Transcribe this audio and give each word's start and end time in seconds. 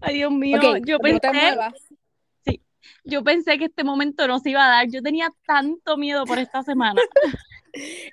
Ay, 0.00 0.14
Dios 0.14 0.32
mío, 0.32 0.58
Ok, 0.58 0.78
yo 0.86 0.98
pensé, 0.98 1.32
muevas. 1.32 1.74
yo 3.04 3.22
pensé 3.24 3.58
que 3.58 3.66
este 3.66 3.84
momento 3.84 4.26
no 4.26 4.38
se 4.38 4.50
iba 4.50 4.64
a 4.64 4.68
dar. 4.68 4.88
Yo 4.88 5.02
tenía 5.02 5.30
tanto 5.46 5.96
miedo 5.96 6.24
por 6.26 6.38
esta 6.38 6.62
semana. 6.62 7.00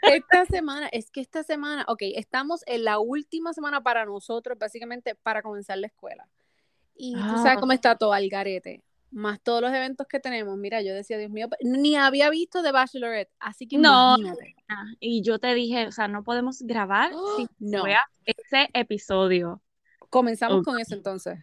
Esta 0.04 0.46
semana, 0.46 0.88
es 0.90 1.10
que 1.10 1.20
esta 1.20 1.42
semana, 1.42 1.84
ok, 1.88 2.02
estamos 2.16 2.62
en 2.68 2.84
la 2.84 3.00
última 3.00 3.54
semana 3.54 3.82
para 3.82 4.06
nosotros, 4.06 4.56
básicamente 4.60 5.16
para 5.16 5.42
comenzar 5.42 5.80
la 5.80 5.88
escuela. 5.88 6.28
Y 6.96 7.16
tú 7.16 7.38
sabes 7.38 7.58
Ah. 7.58 7.60
cómo 7.60 7.72
está 7.72 7.96
todo 7.96 8.14
al 8.14 8.30
garete. 8.30 8.84
Más 9.10 9.42
todos 9.42 9.62
los 9.62 9.72
eventos 9.74 10.06
que 10.08 10.20
tenemos. 10.20 10.56
Mira, 10.60 10.82
yo 10.84 10.94
decía, 10.94 11.18
Dios 11.18 11.32
mío, 11.32 11.48
ni 11.62 11.96
había 11.96 12.30
visto 12.30 12.62
The 12.62 12.72
Bachelorette, 12.72 13.32
así 13.40 13.68
que 13.68 13.78
No. 13.80 14.16
imagínate. 14.20 14.56
Ah, 14.70 14.86
Y 15.00 15.24
yo 15.24 15.40
te 15.40 15.54
dije, 15.56 15.88
o 15.88 15.92
sea, 15.92 16.08
no 16.08 16.24
podemos 16.24 16.62
grabar 16.62 17.12
si 17.38 17.48
No. 17.58 17.84
ese 18.26 18.70
episodio. 18.74 19.62
Comenzamos 20.12 20.60
Ok. 20.60 20.66
con 20.66 20.80
eso 20.80 20.94
entonces. 20.94 21.40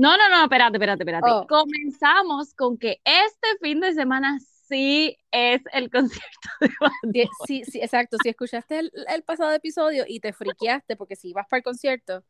No, 0.00 0.16
no, 0.16 0.30
no, 0.30 0.44
espérate, 0.44 0.78
espérate, 0.78 1.02
espérate. 1.02 1.30
Oh. 1.30 1.46
Comenzamos 1.46 2.54
con 2.54 2.78
que 2.78 3.02
este 3.04 3.48
fin 3.60 3.80
de 3.80 3.92
semana 3.92 4.38
sí 4.40 5.14
es 5.30 5.60
el 5.74 5.90
concierto 5.92 6.48
de 6.58 6.70
Bad 6.80 7.26
Sí, 7.46 7.64
sí, 7.64 7.80
exacto. 7.82 8.16
Si 8.22 8.30
escuchaste 8.30 8.78
el, 8.78 8.92
el 9.08 9.22
pasado 9.24 9.52
episodio 9.52 10.04
y 10.08 10.20
te 10.20 10.32
friqueaste 10.32 10.96
porque 10.96 11.16
si 11.16 11.28
ibas 11.28 11.46
para 11.50 11.58
el 11.58 11.64
concierto, 11.64 12.24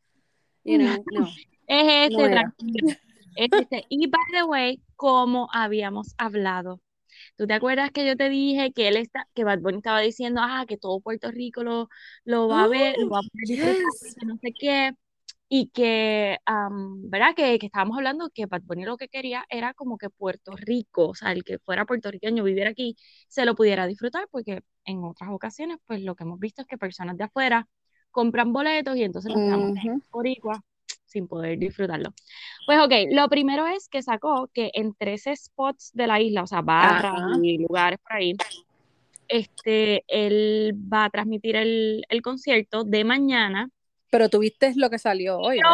you 0.65 0.79
know, 0.79 1.05
no. 1.13 1.29
Es 1.69 2.11
este, 2.11 2.23
No 2.23 2.29
tranquilo. 2.29 2.89
Es 3.37 3.49
este. 3.53 3.85
Y 3.89 4.09
by 4.09 4.21
the 4.33 4.43
way, 4.43 4.83
como 4.97 5.49
habíamos 5.53 6.17
hablado, 6.19 6.81
¿tú 7.37 7.47
te 7.47 7.55
acuerdas 7.55 7.93
que 7.93 8.05
yo 8.05 8.17
te 8.17 8.29
dije 8.31 8.73
que 8.73 8.89
él 8.89 8.97
está, 8.97 9.29
que 9.33 9.45
Bad 9.45 9.61
Bunny 9.61 9.77
estaba 9.77 10.01
diciendo, 10.01 10.41
ah, 10.43 10.65
que 10.67 10.77
todo 10.77 10.99
Puerto 10.99 11.31
Rico 11.31 11.63
lo, 11.63 11.89
lo 12.25 12.49
va 12.49 12.65
a 12.65 12.67
ver, 12.67 12.97
lo 12.99 13.11
va 13.11 13.21
a 13.21 13.23
Yes. 13.47 14.17
que 14.19 14.27
no 14.27 14.37
sé 14.39 14.53
qué? 14.59 14.93
Y 15.53 15.71
que, 15.71 16.39
am, 16.47 17.11
¿verdad? 17.11 17.35
Que, 17.35 17.59
que 17.59 17.67
estábamos 17.67 17.97
hablando 17.97 18.31
que 18.33 18.47
Bad 18.47 18.63
Bunny 18.63 18.85
lo 18.85 18.97
que 18.97 19.09
quería 19.09 19.45
era 19.51 19.75
como 19.75 19.99
que 19.99 20.09
Puerto 20.09 20.53
Rico, 20.57 21.09
o 21.09 21.15
sea, 21.17 21.33
el 21.33 21.43
que 21.43 21.59
fuera 21.59 21.85
puertorriqueño, 21.85 22.45
viviera 22.45 22.71
aquí, 22.71 22.97
se 23.27 23.45
lo 23.45 23.57
pudiera 23.57 23.89
disfrutar, 23.89 24.29
porque 24.31 24.63
en 24.85 25.03
otras 25.03 25.31
ocasiones, 25.31 25.79
pues 25.87 26.03
lo 26.03 26.15
que 26.15 26.23
hemos 26.23 26.39
visto 26.39 26.63
es 26.63 26.69
que 26.69 26.79
personas 26.79 27.17
de 27.17 27.25
afuera 27.25 27.67
compran 28.13 28.53
boletos 28.53 28.97
y 28.97 29.03
entonces 29.03 29.33
nos 29.33 29.43
quedamos 29.43 29.71
en 29.71 29.91
Ujú. 29.91 30.03
Boricua 30.13 30.63
sin 31.05 31.27
poder 31.27 31.59
disfrutarlo. 31.59 32.11
Pues 32.67 32.79
ok, 32.79 32.93
lo 33.11 33.29
primero 33.29 33.67
es 33.67 33.89
que 33.89 34.03
sacó 34.03 34.49
que 34.55 34.71
en 34.75 34.95
13 34.95 35.35
spots 35.35 35.91
de 35.93 36.07
la 36.07 36.21
isla, 36.21 36.45
o 36.45 36.47
sea, 36.47 36.63
barras 36.63 37.13
Ajá. 37.13 37.39
y 37.43 37.59
lugares 37.59 37.99
por 37.99 38.13
ahí, 38.13 38.35
este, 39.27 40.05
él 40.07 40.75
va 40.93 41.07
a 41.07 41.11
transmitir 41.11 41.57
el, 41.57 42.05
el 42.09 42.23
concierto 42.23 42.85
de 42.85 43.05
mañana. 43.05 43.69
Pero 44.11 44.29
tuviste 44.29 44.73
lo 44.77 44.91
que 44.91 44.99
salió 44.99 45.39
hoy, 45.39 45.57
right? 45.57 45.65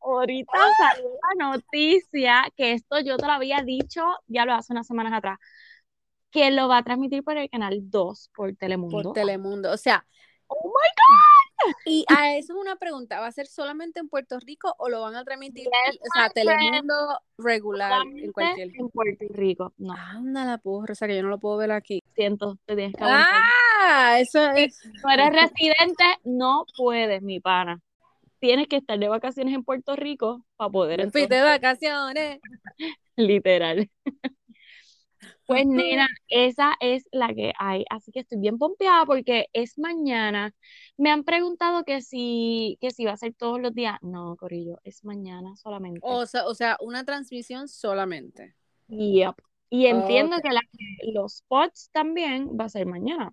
Ahorita 0.00 0.58
salió 0.78 1.10
la 1.38 1.50
noticia 1.50 2.44
que 2.56 2.72
esto 2.72 3.00
yo 3.00 3.16
te 3.16 3.26
lo 3.26 3.32
había 3.32 3.62
dicho, 3.62 4.04
ya 4.26 4.44
lo 4.44 4.52
hace 4.52 4.72
unas 4.72 4.86
semanas 4.86 5.12
atrás, 5.12 5.38
que 6.30 6.50
lo 6.50 6.68
va 6.68 6.78
a 6.78 6.82
transmitir 6.82 7.22
por 7.22 7.36
el 7.36 7.48
canal 7.48 7.78
2 7.90 8.30
por 8.34 8.54
Telemundo. 8.56 9.02
Por 9.02 9.12
Telemundo. 9.14 9.72
O 9.72 9.76
sea, 9.76 10.04
Oh 10.46 10.68
my 10.68 10.94
y 11.86 12.04
a 12.08 12.36
eso 12.36 12.52
es 12.52 12.58
una 12.58 12.76
pregunta, 12.76 13.20
¿va 13.20 13.26
a 13.26 13.32
ser 13.32 13.46
solamente 13.46 14.00
en 14.00 14.08
Puerto 14.08 14.38
Rico 14.40 14.74
o 14.78 14.88
lo 14.88 15.00
van 15.00 15.14
a 15.14 15.24
transmitir, 15.24 15.64
Yes, 15.64 15.98
o 15.98 16.04
sea. 16.14 16.28
Telemundo 16.28 17.20
regular 17.38 18.02
en 18.06 18.32
cualquier... 18.32 18.70
en 18.74 18.90
Puerto 18.90 19.24
Rico. 19.30 19.72
No, 19.78 19.94
Anda 19.94 20.44
la 20.44 20.58
porra, 20.58 20.92
o 20.92 20.94
sea 20.94 21.08
que 21.08 21.16
yo 21.16 21.22
no 21.22 21.28
lo 21.28 21.38
puedo 21.38 21.56
ver 21.56 21.72
aquí. 21.72 22.02
siento, 22.14 22.58
te 22.66 22.76
tienes 22.76 22.94
que 22.94 23.02
aguantar. 23.02 23.32
Ah, 23.32 23.63
eso 24.18 24.50
es... 24.52 24.80
No 25.02 25.10
eres 25.10 25.32
residente, 25.32 26.04
no 26.24 26.66
puedes, 26.76 27.22
mi 27.22 27.40
pana. 27.40 27.80
Tienes 28.38 28.68
que 28.68 28.76
estar 28.76 28.98
de 28.98 29.08
vacaciones 29.08 29.54
en 29.54 29.64
Puerto 29.64 29.96
Rico 29.96 30.44
para 30.56 30.70
poder 30.70 31.04
Me 31.04 31.10
fui 31.10 31.26
de 31.26 31.42
vacaciones. 31.42 32.40
literal. 33.16 33.90
Pues 35.46 35.66
nena, 35.66 36.08
esa 36.28 36.74
es 36.80 37.06
la 37.12 37.34
que 37.34 37.52
hay, 37.58 37.84
así 37.90 38.10
que 38.12 38.20
estoy 38.20 38.38
bien 38.38 38.56
pompeada 38.56 39.04
porque 39.04 39.46
es 39.52 39.78
mañana. 39.78 40.54
Me 40.96 41.10
han 41.10 41.22
preguntado 41.22 41.84
que 41.84 42.00
si, 42.00 42.78
que 42.80 42.90
si 42.90 43.04
va 43.04 43.12
a 43.12 43.16
ser 43.18 43.34
todos 43.34 43.60
los 43.60 43.74
días. 43.74 43.98
No, 44.00 44.36
Corillo, 44.36 44.78
es 44.84 45.04
mañana 45.04 45.54
solamente. 45.56 46.00
O 46.02 46.24
sea, 46.24 46.46
o 46.46 46.54
sea, 46.54 46.78
una 46.80 47.04
transmisión 47.04 47.68
solamente. 47.68 48.54
Yep. 48.88 49.34
Y 49.68 49.86
entiendo 49.86 50.38
que 50.42 50.50
la- 50.50 50.62
los 51.12 51.36
spots 51.38 51.90
también 51.92 52.56
va 52.58 52.64
a 52.64 52.68
ser 52.70 52.86
mañana. 52.86 53.32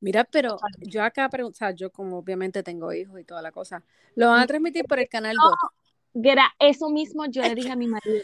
Mira, 0.00 0.24
pero 0.24 0.58
yo 0.80 1.02
acá 1.02 1.28
pregunto, 1.28 1.58
yo 1.70 1.90
como 1.90 2.18
obviamente 2.18 2.62
tengo 2.62 2.92
hijos 2.92 3.18
y 3.20 3.24
toda 3.24 3.40
la 3.42 3.52
cosa, 3.52 3.82
¿lo 4.16 4.28
van 4.28 4.40
a 4.42 4.46
transmitir 4.46 4.84
por 4.84 4.98
el 5.00 5.08
canal 5.08 5.36
2? 5.36 5.54
Gra- 6.14 6.52
eso 6.58 6.90
mismo 6.90 7.24
yo 7.26 7.42
le 7.42 7.54
dije 7.54 7.70
a 7.70 7.76
mi 7.76 7.88
marido. 7.88 8.22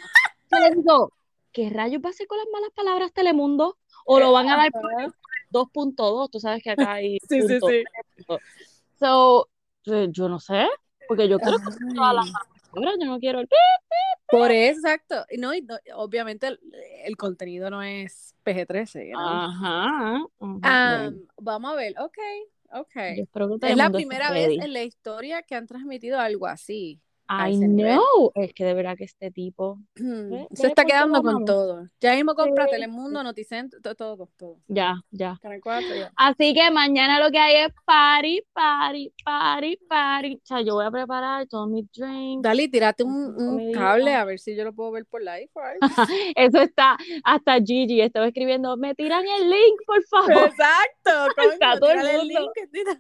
Yo 0.53 0.59
le 0.59 0.75
digo, 0.75 1.13
¿qué 1.53 1.71
rayos 1.71 2.03
va 2.05 2.09
a 2.09 2.11
hacer 2.11 2.27
con 2.27 2.39
las 2.39 2.47
malas 2.53 2.71
palabras 2.75 3.13
Telemundo? 3.13 3.79
¿O 4.05 4.19
lo 4.21 4.33
van 4.33 4.49
a 4.49 4.57
dar 4.57 4.71
por 4.73 4.91
el 5.03 5.13
2.2? 5.51 6.31
Tú 6.31 6.39
sabes 6.41 6.63
que 6.63 6.71
acá 6.71 6.93
hay 6.95 7.19
Sí, 7.29 7.41
sí, 7.43 7.59
sí. 7.61 7.85
So, 8.99 9.49
yo 9.85 10.29
no 10.29 10.39
sé, 10.39 10.67
porque 11.09 11.29
yo 11.29 11.39
quiero 11.39 11.57
escuchar 11.57 11.81
todas 11.95 12.15
las 12.15 12.27
malas 12.27 12.60
yo 12.75 13.07
no 13.07 13.19
quiero 13.19 13.41
el 13.41 13.49
Por 14.29 14.51
eso, 14.53 14.79
exacto. 14.79 15.25
No, 15.39 15.55
y 15.55 15.63
no- 15.63 15.79
obviamente 15.95 16.47
el, 16.49 16.61
el 17.05 17.17
contenido 17.17 17.71
no 17.71 17.83
es 17.83 18.35
PG-13, 18.45 19.11
you 19.11 19.17
know. 19.17 19.29
Ajá. 19.29 20.25
ajá. 20.63 21.01
Bueno, 21.11 21.27
vamos 21.39 21.73
a 21.73 21.77
ver, 21.77 21.95
ok, 21.99 22.19
ok. 22.73 22.97
Es 23.73 23.77
la 23.77 23.91
primera 23.91 24.31
vez 24.31 24.49
en 24.65 24.73
la 24.73 24.83
historia 24.85 25.43
que 25.43 25.55
han 25.55 25.67
transmitido 25.67 26.19
algo 26.21 26.47
así. 26.47 27.01
I 27.33 27.57
know. 27.59 28.33
Es 28.35 28.53
que 28.53 28.65
de 28.65 28.75
verdad 28.75 28.97
que 28.97 29.05
este 29.05 29.31
tipo. 29.31 29.79
Se 29.95 30.03
ve 30.05 30.47
está 30.69 30.85
quedando 30.85 31.23
con 31.23 31.45
todo. 31.45 31.87
Ya 32.01 32.15
mismo 32.15 32.35
compra 32.35 32.65
Sí. 32.65 32.73
Telemundo, 32.73 33.23
Noticentro, 33.23 33.81
to- 33.81 33.95
todo, 33.95 34.29
todo. 34.37 34.57
Ya, 34.67 34.97
ya. 35.11 35.39
Canal 35.41 35.61
4, 35.63 35.95
ya. 35.95 36.13
Así 36.17 36.53
que 36.55 36.71
mañana 36.71 37.21
lo 37.21 37.31
que 37.31 37.39
hay 37.39 37.67
es 37.67 37.73
party, 37.85 38.43
party, 38.53 39.13
party, 39.25 39.77
party. 39.89 40.35
O 40.37 40.41
sea, 40.47 40.61
yo 40.63 40.75
voy 40.75 40.87
a 40.87 40.91
preparar 40.91 41.47
todos 41.47 41.69
mis 41.69 41.87
drinks. 41.93 42.43
Dale, 42.43 42.69
tírate 42.69 43.05
un, 43.05 43.35
un 43.41 43.73
cable 43.73 44.15
a 44.15 44.25
ver 44.25 44.39
si 44.39 44.57
yo 44.57 44.65
lo 44.65 44.73
puedo 44.73 44.91
ver 44.91 45.07
por 45.07 45.21
live. 45.23 45.51
Eso 46.37 46.61
está, 46.63 46.97
hasta 47.25 47.55
Gigi 47.61 48.01
estaba 48.01 48.27
escribiendo, 48.27 48.77
me 48.77 48.95
tiran 48.95 49.25
el 49.27 49.49
link, 49.51 49.81
por 49.87 50.03
favor. 50.05 50.33
Exacto, 50.49 51.11
coño, 51.37 51.51
Está 51.53 51.79
todo 51.79 51.91
el 51.93 51.99
mundo. 52.19 52.25
link. 52.25 52.99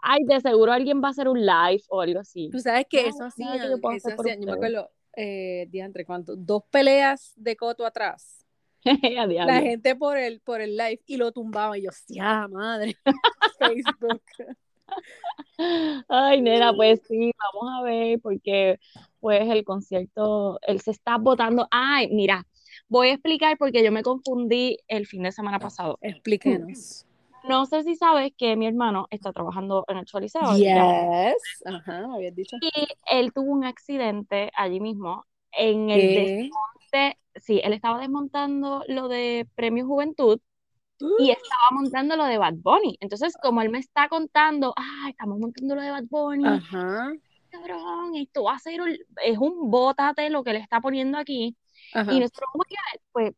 Ay, 0.00 0.24
de 0.24 0.40
seguro 0.40 0.72
alguien 0.72 1.02
va 1.02 1.08
a 1.08 1.10
hacer 1.10 1.28
un 1.28 1.40
live 1.40 1.82
o 1.88 2.00
algo 2.00 2.20
así. 2.20 2.48
Tú 2.50 2.60
sabes 2.60 2.86
que 2.88 3.06
eso 3.06 3.28
nada 3.36 3.54
que 3.54 3.68
yo 3.68 3.74
hacían, 3.74 3.96
eso 3.96 4.08
hacían, 4.08 4.40
yo 4.40 4.46
me 4.46 4.52
acuerdo, 4.52 4.90
eh, 5.16 5.66
diantre, 5.70 6.04
¿cuánto? 6.04 6.36
Dos 6.36 6.62
peleas 6.70 7.32
de 7.36 7.56
coto 7.56 7.86
atrás. 7.86 8.44
La 9.46 9.60
gente 9.60 9.96
por 9.96 10.16
el, 10.16 10.40
por 10.40 10.60
el 10.60 10.76
live 10.76 11.00
y 11.06 11.16
lo 11.16 11.32
tumbaba 11.32 11.76
y 11.76 11.82
yo, 11.82 11.90
ya, 12.08 12.46
madre. 12.48 12.96
Facebook. 13.58 14.22
Ay, 16.08 16.40
nena, 16.40 16.72
pues 16.72 17.00
sí, 17.08 17.32
vamos 17.36 17.72
a 17.74 17.82
ver, 17.82 18.20
porque 18.20 18.78
pues 19.18 19.48
el 19.48 19.64
concierto, 19.64 20.58
él 20.62 20.80
se 20.80 20.92
está 20.92 21.16
votando. 21.18 21.66
Ay, 21.70 22.08
mira, 22.12 22.46
voy 22.88 23.08
a 23.08 23.14
explicar 23.14 23.56
porque 23.58 23.82
yo 23.82 23.90
me 23.90 24.02
confundí 24.02 24.78
el 24.86 25.06
fin 25.06 25.22
de 25.22 25.32
semana 25.32 25.58
pasado. 25.58 25.98
Explíquenos. 26.00 27.05
No 27.48 27.66
sé 27.66 27.82
si 27.82 27.96
sabes 27.96 28.32
que 28.36 28.56
mi 28.56 28.66
hermano 28.66 29.06
está 29.10 29.32
trabajando 29.32 29.84
en 29.88 29.98
el 29.98 30.04
Choliseo. 30.04 30.56
Yes. 30.56 31.62
Ajá, 31.64 32.06
me 32.06 32.14
habías 32.16 32.34
dicho. 32.34 32.56
Y 32.60 32.88
él 33.10 33.32
tuvo 33.32 33.52
un 33.52 33.64
accidente 33.64 34.50
allí 34.56 34.80
mismo 34.80 35.24
en 35.52 35.90
el 35.90 36.00
¿Qué? 36.00 36.20
desmonte. 36.20 37.18
Sí, 37.36 37.60
él 37.62 37.72
estaba 37.72 38.00
desmontando 38.00 38.82
lo 38.88 39.08
de 39.08 39.46
Premio 39.54 39.86
Juventud 39.86 40.40
y 41.18 41.30
estaba 41.30 41.68
montando 41.72 42.16
lo 42.16 42.24
de 42.24 42.38
Bad 42.38 42.54
Bunny. 42.54 42.96
Entonces, 43.00 43.36
como 43.42 43.60
él 43.60 43.68
me 43.68 43.78
está 43.78 44.08
contando, 44.08 44.72
ah, 44.76 45.08
estamos 45.10 45.38
montando 45.38 45.74
lo 45.74 45.82
de 45.82 45.90
Bad 45.90 46.04
Bunny, 46.08 46.46
Ajá. 46.46 47.12
cabrón, 47.50 48.16
esto 48.16 48.44
va 48.44 48.54
a 48.54 48.58
ser 48.58 48.80
un, 48.80 48.96
es 49.22 49.38
un 49.38 49.70
bótate 49.70 50.30
lo 50.30 50.42
que 50.42 50.54
le 50.54 50.60
está 50.60 50.80
poniendo 50.80 51.18
aquí. 51.18 51.56
Ajá. 51.92 52.12
Y 52.12 52.20
nosotros, 52.20 52.48
como 52.50 52.64
que, 52.64 52.76
pues, 53.12 53.32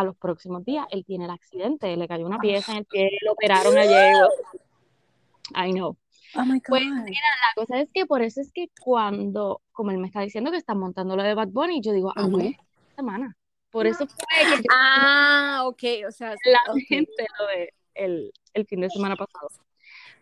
a 0.00 0.04
los 0.04 0.16
próximos 0.16 0.64
días, 0.64 0.86
él 0.90 1.04
tiene 1.04 1.24
el 1.24 1.30
accidente, 1.30 1.96
le 1.96 2.06
cayó 2.08 2.26
una 2.26 2.38
pieza 2.38 2.72
en 2.72 2.78
el 2.78 2.84
pie, 2.86 3.08
lo 3.24 3.32
operaron 3.32 3.76
ayer. 3.78 4.14
I 5.54 5.72
know. 5.72 5.96
Oh 6.34 6.44
my 6.44 6.60
Pues, 6.60 6.84
God. 6.84 7.06
La 7.08 7.54
cosa 7.54 7.80
es 7.80 7.88
que 7.92 8.04
por 8.04 8.20
eso 8.22 8.40
es 8.40 8.52
que 8.52 8.68
cuando, 8.80 9.62
como 9.72 9.90
él 9.90 9.98
me 9.98 10.06
está 10.08 10.20
diciendo 10.20 10.50
que 10.50 10.56
están 10.56 10.78
montando 10.78 11.16
lo 11.16 11.22
de 11.22 11.34
Bad 11.34 11.48
Bunny, 11.48 11.80
yo 11.80 11.92
digo, 11.92 12.12
ah, 12.16 12.28
pues, 12.30 12.46
esta 12.46 12.64
semana. 12.96 13.36
Por 13.70 13.86
eso 13.86 14.06
fue 14.06 14.56
que 14.56 14.56
yo 14.56 14.62
Ah, 14.70 15.62
ok, 15.66 15.82
o 16.08 16.10
sea, 16.10 16.30
la 16.44 16.60
ok. 16.72 16.76
mente 16.90 17.26
lo 17.38 17.46
de 17.46 17.72
el, 17.94 18.32
el 18.54 18.66
fin 18.66 18.80
de 18.80 18.90
semana 18.90 19.16
pasado. 19.16 19.48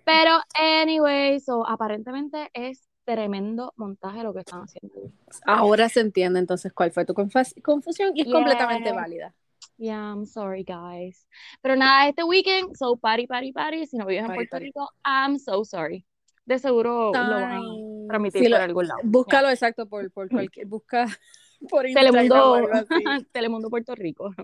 Pero, 0.05 0.39
anyway, 0.61 1.41
so, 1.41 1.67
aparentemente 1.67 2.51
es 2.53 2.87
tremendo 3.05 3.73
montaje 3.77 4.23
lo 4.23 4.33
que 4.33 4.41
están 4.41 4.63
haciendo. 4.63 5.11
Ahora 5.47 5.89
se 5.89 6.01
entiende 6.01 6.39
entonces 6.39 6.73
cuál 6.73 6.93
fue 6.93 7.05
tu 7.05 7.15
confes- 7.15 7.61
confusión 7.63 8.13
y 8.15 8.21
es 8.23 8.27
Yeah. 8.27 8.35
completamente 8.35 8.93
válida. 8.93 9.35
Yeah, 9.77 10.13
I'm 10.13 10.25
sorry, 10.27 10.65
guys. 10.65 11.27
Pero 11.63 11.77
nada, 11.77 12.09
este 12.09 12.23
weekend, 12.23 12.77
so 12.77 12.97
party, 12.97 13.27
party, 13.27 13.53
party. 13.53 13.87
Si 13.87 13.97
no 13.97 14.07
vives 14.07 14.25
en 14.25 14.35
Puerto 14.35 14.51
party. 14.51 14.67
Rico, 14.67 14.89
I'm 15.05 15.39
so 15.39 15.65
sorry. 15.65 16.07
De 16.45 16.59
seguro 16.59 17.13
lo 17.13 17.13
van 17.13 17.53
a 17.53 17.61
transmitir 18.09 18.51
por 18.51 18.61
algún 18.61 18.89
lado. 18.89 19.01
Búscalo 19.05 19.51
exacto 19.51 19.89
por, 19.89 20.11
por 20.13 20.29
cualquier, 20.51 20.67
busca 20.67 21.07
por 21.71 21.87
Telemundo, 21.87 22.69
Telemundo 23.33 23.71
Puerto 23.71 23.95
Rico. 23.95 24.35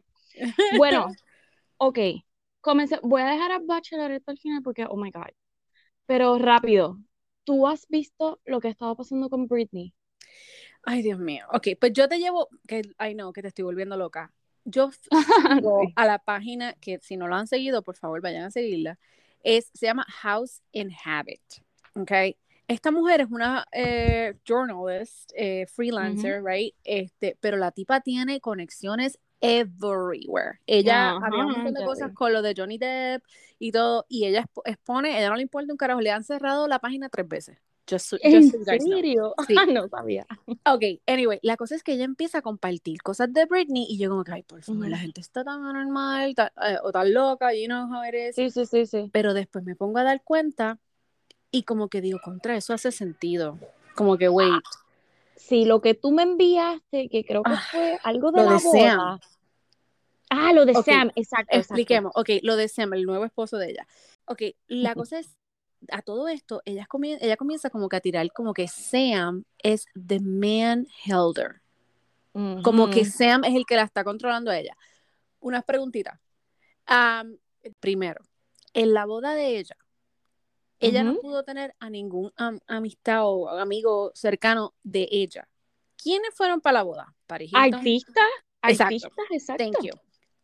Bueno, 0.78 1.12
ok, 1.76 1.98
comencé, 2.60 2.98
voy 3.02 3.22
a 3.22 3.26
dejar 3.26 3.52
a 3.52 3.58
Bachelor 3.58 4.20
al 4.24 4.38
final 4.38 4.62
porque, 4.62 4.86
oh 4.88 4.96
my 4.96 5.10
God, 5.10 5.30
pero 6.06 6.38
rápido, 6.38 6.98
¿tú 7.44 7.66
has 7.66 7.86
visto 7.88 8.40
lo 8.44 8.60
que 8.60 8.68
estaba 8.68 8.94
pasando 8.94 9.28
con 9.28 9.46
Britney? 9.46 9.92
Ay, 10.82 11.02
Dios 11.02 11.18
mío. 11.18 11.44
Ok, 11.52 11.68
pues 11.78 11.92
yo 11.92 12.08
te 12.08 12.18
llevo, 12.18 12.48
que, 12.66 12.82
ay 12.96 13.14
no, 13.14 13.32
que 13.32 13.42
te 13.42 13.48
estoy 13.48 13.64
volviendo 13.64 13.96
loca. 13.96 14.32
Yo 14.64 14.90
sigo 15.62 15.82
a 15.96 16.06
la 16.06 16.18
página 16.18 16.74
que 16.74 16.98
si 17.00 17.16
no 17.16 17.28
lo 17.28 17.36
han 17.36 17.46
seguido, 17.46 17.82
por 17.82 17.96
favor 17.96 18.20
vayan 18.20 18.44
a 18.44 18.50
seguirla. 18.50 18.98
Es, 19.42 19.70
se 19.74 19.86
llama 19.86 20.04
House 20.08 20.62
in 20.72 20.90
Habit. 21.04 21.40
Ok. 21.94 22.12
Esta 22.68 22.92
mujer 22.92 23.22
es 23.22 23.26
una 23.30 23.66
eh, 23.72 24.34
journalist, 24.46 25.32
eh, 25.34 25.66
freelancer, 25.66 26.40
right? 26.44 26.72
Este, 26.84 27.36
pero 27.40 27.56
la 27.56 27.72
tipa 27.72 28.00
tiene 28.00 28.40
conexiones 28.40 29.18
everywhere. 29.40 30.60
Ella 30.66 31.16
había 31.16 31.46
un 31.46 31.52
montón 31.52 31.74
de 31.74 31.84
cosas 31.84 32.12
con 32.12 32.32
lo 32.32 32.42
de 32.42 32.54
Johnny 32.56 32.78
Depp 32.78 33.24
y 33.58 33.72
todo, 33.72 34.06
y 34.08 34.26
ella 34.26 34.46
expone, 34.64 35.18
ella 35.18 35.30
no 35.30 35.36
le 35.36 35.42
importa 35.42 35.72
un 35.72 35.76
carajo, 35.76 36.00
le 36.00 36.12
han 36.12 36.22
cerrado 36.22 36.68
la 36.68 36.78
página 36.78 37.08
tres 37.08 37.26
veces. 37.26 37.58
Just, 37.88 38.14
¿En 38.20 38.50
serio? 38.80 39.34
Sí. 39.48 39.54
no 39.72 39.88
sabía. 39.88 40.26
Ok, 40.66 40.82
anyway, 41.06 41.38
la 41.42 41.56
cosa 41.56 41.74
es 41.74 41.82
que 41.82 41.92
ella 41.92 42.04
empieza 42.04 42.38
a 42.38 42.42
compartir 42.42 43.02
cosas 43.02 43.32
de 43.32 43.46
Britney 43.46 43.86
y 43.88 43.98
yo 43.98 44.10
como 44.10 44.24
que, 44.24 44.32
ay, 44.32 44.42
por 44.42 44.62
favor, 44.62 44.88
la 44.88 44.98
gente 44.98 45.20
está 45.20 45.44
tan 45.44 45.64
anormal 45.64 46.34
eh, 46.38 46.76
o 46.82 46.92
tan 46.92 47.12
loca, 47.12 47.52
you 47.54 47.66
know 47.66 47.86
how 47.92 48.04
it 48.04 48.14
is. 48.14 48.36
Sí, 48.36 48.50
sí, 48.50 48.66
sí, 48.66 48.86
sí. 48.86 49.10
Pero 49.12 49.34
después 49.34 49.64
me 49.64 49.74
pongo 49.74 49.98
a 49.98 50.04
dar 50.04 50.22
cuenta 50.22 50.78
y 51.50 51.64
como 51.64 51.88
que 51.88 52.00
digo, 52.00 52.20
contra 52.22 52.56
eso 52.56 52.72
hace 52.72 52.92
sentido. 52.92 53.58
Como 53.94 54.16
que, 54.16 54.28
wait. 54.28 54.62
Sí, 55.36 55.64
lo 55.64 55.80
que 55.80 55.94
tú 55.94 56.12
me 56.12 56.22
enviaste, 56.22 57.08
que 57.08 57.24
creo 57.24 57.42
que 57.42 57.52
ah, 57.52 57.62
fue 57.70 57.98
algo 58.04 58.30
de 58.30 58.42
la 58.42 58.58
boda. 58.58 59.20
Ah, 60.28 60.52
lo 60.52 60.64
de 60.64 60.74
Sam, 60.74 61.10
exacto. 61.16 61.56
Expliquemos, 61.56 62.12
ok, 62.14 62.28
lo 62.42 62.54
de 62.54 62.68
Sam, 62.68 62.94
el 62.94 63.02
nuevo 63.02 63.24
esposo 63.24 63.58
de 63.58 63.70
ella. 63.70 63.86
Ok, 64.26 64.42
la 64.68 64.94
cosa 64.94 65.18
es, 65.18 65.36
a 65.90 66.02
todo 66.02 66.28
esto, 66.28 66.62
ella, 66.64 66.86
comienza, 66.86 67.24
ella 67.24 67.36
comienza 67.36 67.70
como 67.70 67.88
que 67.88 67.96
a 67.96 68.00
tirar 68.00 68.30
como 68.32 68.52
que 68.54 68.68
Sam 68.68 69.44
es 69.58 69.86
the 69.94 70.20
man 70.20 70.86
helder. 71.04 71.60
Como 72.32 72.90
que 72.90 73.04
Sam 73.04 73.44
es 73.44 73.56
el 73.56 73.66
que 73.66 73.74
la 73.76 73.82
está 73.82 74.04
controlando 74.04 74.50
a 74.50 74.58
ella. 74.58 74.76
Unas 75.40 75.64
preguntitas. 75.64 76.20
primero, 77.80 78.22
en 78.72 78.94
la 78.94 79.04
boda 79.04 79.34
de 79.34 79.58
ella, 79.58 79.76
ella 80.78 81.02
no 81.02 81.16
pudo 81.16 81.42
tener 81.42 81.74
a 81.80 81.90
ningún 81.90 82.32
amistad 82.66 83.22
o 83.24 83.48
amigo 83.48 84.12
cercano 84.14 84.74
de 84.82 85.08
ella. 85.10 85.48
¿Quiénes 85.96 86.34
fueron 86.34 86.60
para 86.60 86.78
la 86.78 86.82
boda? 86.84 87.14
Artistas. 87.52 88.24
Artistas, 88.62 89.10
exacto. 89.30 89.64
Thank 89.64 89.82
you 89.82 89.92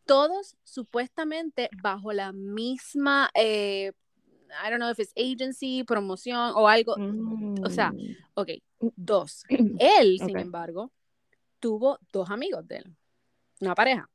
todos 0.07 0.55
supuestamente 0.63 1.69
bajo 1.83 2.13
la 2.13 2.31
misma, 2.31 3.29
eh, 3.35 3.91
I 4.63 4.69
don't 4.69 4.79
know 4.79 4.89
if 4.89 4.99
it's 4.99 5.13
agency, 5.15 5.83
promoción 5.83 6.53
o 6.55 6.67
algo. 6.67 6.95
O 7.63 7.69
sea, 7.69 7.91
mm. 7.91 8.15
ok, 8.35 8.49
dos. 8.95 9.43
Él, 9.79 10.19
sin 10.19 10.37
embargo, 10.37 10.91
tuvo 11.59 11.99
dos 12.11 12.29
amigos 12.29 12.67
de 12.67 12.77
él, 12.77 12.95
una 13.59 13.75
pareja. 13.75 14.09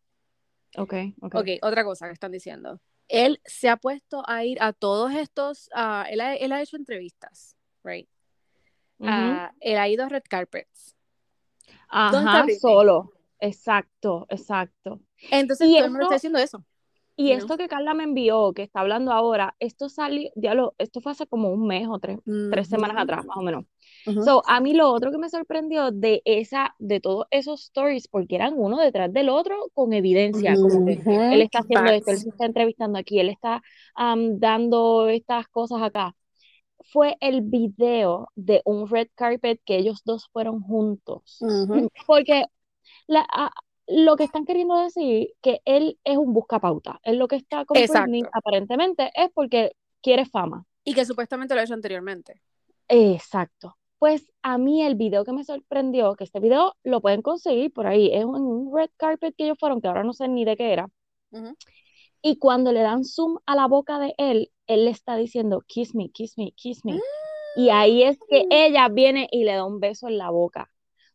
Ok, 0.76 0.94
ok. 1.20 1.34
Ok, 1.34 1.48
otra 1.62 1.84
cosa 1.84 2.06
que 2.06 2.12
están 2.12 2.32
diciendo. 2.32 2.80
Él 3.08 3.40
se 3.44 3.68
ha 3.68 3.76
puesto 3.76 4.22
a 4.26 4.44
ir 4.44 4.62
a 4.62 4.72
todos 4.72 5.12
estos, 5.12 5.68
uh, 5.74 6.04
él, 6.08 6.20
ha, 6.20 6.34
él, 6.34 6.52
ha, 6.52 6.62
hecho 6.62 6.76
entrevistas, 6.76 7.56
right? 7.84 8.08
Uh, 8.98 9.50
él 9.60 9.76
ha 9.76 9.88
ido 9.88 10.04
a 10.04 10.08
red 10.08 10.22
carpets. 10.28 10.96
Ajá, 11.88 12.46
solo. 12.60 13.12
Exacto, 13.38 14.26
exacto. 14.30 15.00
Entonces, 15.30 15.68
y 15.68 15.74
todo 15.74 15.84
el 15.86 15.90
mundo 15.90 16.04
está 16.04 16.14
diciendo 16.14 16.38
eso. 16.38 16.64
Y 17.16 17.32
esto 17.32 17.56
que 17.56 17.68
Carla 17.68 17.94
me 17.94 18.04
envió, 18.04 18.52
que 18.52 18.62
está 18.62 18.80
hablando 18.80 19.12
ahora, 19.12 19.54
esto 19.58 19.88
salió, 19.88 20.30
diablo, 20.34 20.74
esto 20.78 21.00
fue 21.00 21.12
hace 21.12 21.26
como 21.26 21.50
un 21.50 21.66
mes 21.66 21.86
o 21.88 21.98
tres, 21.98 22.18
tres 22.50 22.68
semanas 22.68 22.96
atrás, 22.98 23.24
más 23.26 23.36
o 23.36 23.42
menos. 23.42 23.64
So, 24.24 24.42
a 24.46 24.60
mí 24.60 24.74
lo 24.74 24.90
otro 24.90 25.12
que 25.12 25.18
me 25.18 25.28
sorprendió 25.28 25.90
de 25.92 26.22
esa, 26.24 26.74
de 26.78 27.00
todos 27.00 27.26
esos 27.30 27.62
stories, 27.64 28.08
porque 28.08 28.34
eran 28.34 28.54
uno 28.56 28.78
detrás 28.78 29.12
del 29.12 29.28
otro 29.28 29.70
con 29.74 29.92
evidencia, 29.92 30.58
como 30.58 30.84
que 30.84 31.00
él 31.04 31.42
está 31.42 31.60
haciendo 31.60 31.92
esto, 31.92 32.10
él 32.10 32.18
se 32.18 32.28
está 32.30 32.46
entrevistando 32.46 32.98
aquí, 32.98 33.20
él 33.20 33.28
está 33.28 33.62
dando 33.96 35.08
estas 35.08 35.46
cosas 35.48 35.82
acá. 35.82 36.16
Fue 36.84 37.16
el 37.20 37.42
video 37.42 38.28
de 38.34 38.60
un 38.64 38.88
red 38.88 39.06
carpet 39.14 39.60
que 39.64 39.76
ellos 39.76 40.02
dos 40.04 40.28
fueron 40.32 40.60
juntos. 40.62 41.38
Porque 42.06 42.44
la, 43.06 43.24
lo 43.86 44.16
que 44.16 44.24
están 44.24 44.44
queriendo 44.44 44.76
decir 44.76 45.34
que 45.40 45.60
él 45.64 45.98
es 46.04 46.16
un 46.16 46.32
buscapauta. 46.32 47.00
Él 47.02 47.18
lo 47.18 47.28
que 47.28 47.36
está 47.36 47.64
con 47.64 47.74
Britney 47.74 48.22
aparentemente 48.32 49.10
es 49.14 49.30
porque 49.34 49.72
quiere 50.00 50.26
fama. 50.26 50.64
Y 50.84 50.94
que 50.94 51.04
supuestamente 51.04 51.54
lo 51.54 51.60
ha 51.60 51.64
hecho 51.64 51.74
anteriormente. 51.74 52.40
Exacto. 52.88 53.76
Pues 53.98 54.30
a 54.42 54.58
mí 54.58 54.82
el 54.82 54.96
video 54.96 55.24
que 55.24 55.32
me 55.32 55.44
sorprendió, 55.44 56.14
que 56.16 56.24
este 56.24 56.40
video 56.40 56.74
lo 56.82 57.00
pueden 57.00 57.22
conseguir 57.22 57.72
por 57.72 57.86
ahí, 57.86 58.10
es 58.12 58.24
un 58.24 58.72
red 58.74 58.90
carpet 58.96 59.34
que 59.36 59.44
ellos 59.44 59.58
fueron, 59.60 59.80
que 59.80 59.86
ahora 59.86 60.02
no 60.02 60.12
sé 60.12 60.26
ni 60.26 60.44
de 60.44 60.56
qué 60.56 60.72
era. 60.72 60.88
Y 62.20 62.38
cuando 62.38 62.72
le 62.72 62.80
dan 62.80 63.04
zoom 63.04 63.38
a 63.46 63.54
la 63.54 63.66
boca 63.66 63.98
de 63.98 64.14
él, 64.18 64.50
él 64.66 64.84
le 64.84 64.90
está 64.90 65.16
diciendo, 65.16 65.62
kiss 65.66 65.94
me, 65.94 66.10
kiss 66.10 66.36
me, 66.36 66.52
kiss 66.52 66.84
me. 66.84 66.98
Y 67.56 67.70
ahí 67.70 68.02
es 68.02 68.18
que 68.28 68.44
mm. 68.44 68.48
ella 68.50 68.88
viene 68.88 69.28
y 69.30 69.44
le 69.44 69.54
da 69.54 69.64
un 69.64 69.78
beso 69.78 70.08
en 70.08 70.18
la 70.18 70.30
boca. 70.30 70.71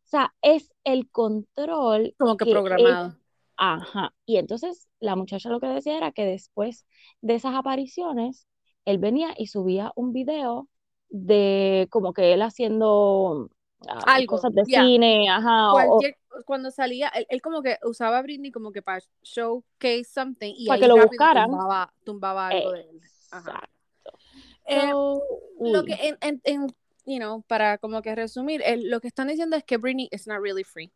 O 0.07 0.09
sea, 0.09 0.33
es 0.41 0.71
el 0.85 1.09
control. 1.09 2.15
Como 2.17 2.37
que, 2.37 2.49
programado. 2.49 3.17
ajá. 3.57 4.13
Y 4.25 4.37
entonces 4.37 4.87
la 5.01 5.17
muchacha 5.17 5.49
lo 5.49 5.59
que 5.59 5.67
decía 5.67 5.97
era 5.97 6.13
que 6.13 6.23
después 6.23 6.85
de 7.19 7.35
esas 7.35 7.53
apariciones, 7.55 8.47
él 8.85 8.99
venía 8.99 9.33
y 9.37 9.47
subía 9.47 9.91
un 9.97 10.13
video 10.13 10.69
de 11.09 11.89
como 11.91 12.13
que 12.13 12.31
él 12.31 12.41
haciendo 12.41 13.49
ah, 13.85 13.99
Algo, 14.05 14.37
cosas 14.37 14.53
de 14.53 14.63
cine, 14.63 15.29
ajá. 15.29 15.73
cuando 16.45 16.71
salía, 16.71 17.11
él, 17.27 17.41
como 17.41 17.61
que 17.61 17.77
usaba 17.83 18.19
a 18.19 18.21
Britney 18.21 18.51
como 18.51 18.71
que 18.71 18.81
para 18.81 19.01
showcase 19.23 20.05
something 20.05 20.53
y 20.55 20.67
para 20.67 20.79
que 20.79 20.87
lo 20.87 20.95
buscaran. 20.95 21.51
Tumbaba, 22.05 22.47
algo 22.47 22.71
de 22.71 22.79
él. 22.79 23.01
Ajá. 23.31 23.69
Eh, 24.67 24.89
lo 24.93 25.83
que 25.83 26.17
en, 26.21 26.41
en 26.45 26.67
you 27.07 27.17
know, 27.17 27.41
para 27.43 27.77
como 27.77 28.01
que 28.01 28.13
resumir, 28.13 28.61
lo 28.83 28.99
que 28.99 29.07
están 29.07 29.29
diciendo 29.29 29.55
es 29.55 29.63
que 29.63 29.77
Britney 29.77 30.09
is 30.11 30.27
not 30.27 30.39
really 30.39 30.63
free. 30.63 30.91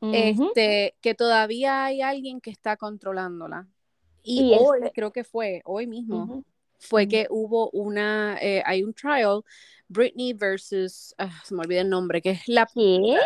Este, 0.00 0.94
que 1.00 1.14
todavía 1.14 1.86
hay 1.86 2.02
alguien 2.02 2.40
que 2.40 2.50
está 2.50 2.76
controlándola. 2.76 3.66
Y, 4.22 4.54
hoy, 4.60 4.78
este 4.78 4.92
creo 4.92 5.10
que 5.10 5.24
fue, 5.24 5.62
hoy 5.64 5.88
mismo, 5.88 6.44
fue 6.78 7.08
que 7.08 7.26
hubo 7.30 7.70
una, 7.70 8.38
eh, 8.40 8.62
hay 8.64 8.84
un 8.84 8.94
trial, 8.94 9.42
Britney 9.88 10.34
versus, 10.34 11.14
ah, 11.18 11.32
se 11.44 11.54
me 11.54 11.62
olvida 11.62 11.80
el 11.80 11.88
nombre, 11.88 12.20
que 12.22 12.30
es 12.30 12.46
la... 12.46 12.66
¿Qué? 12.66 13.18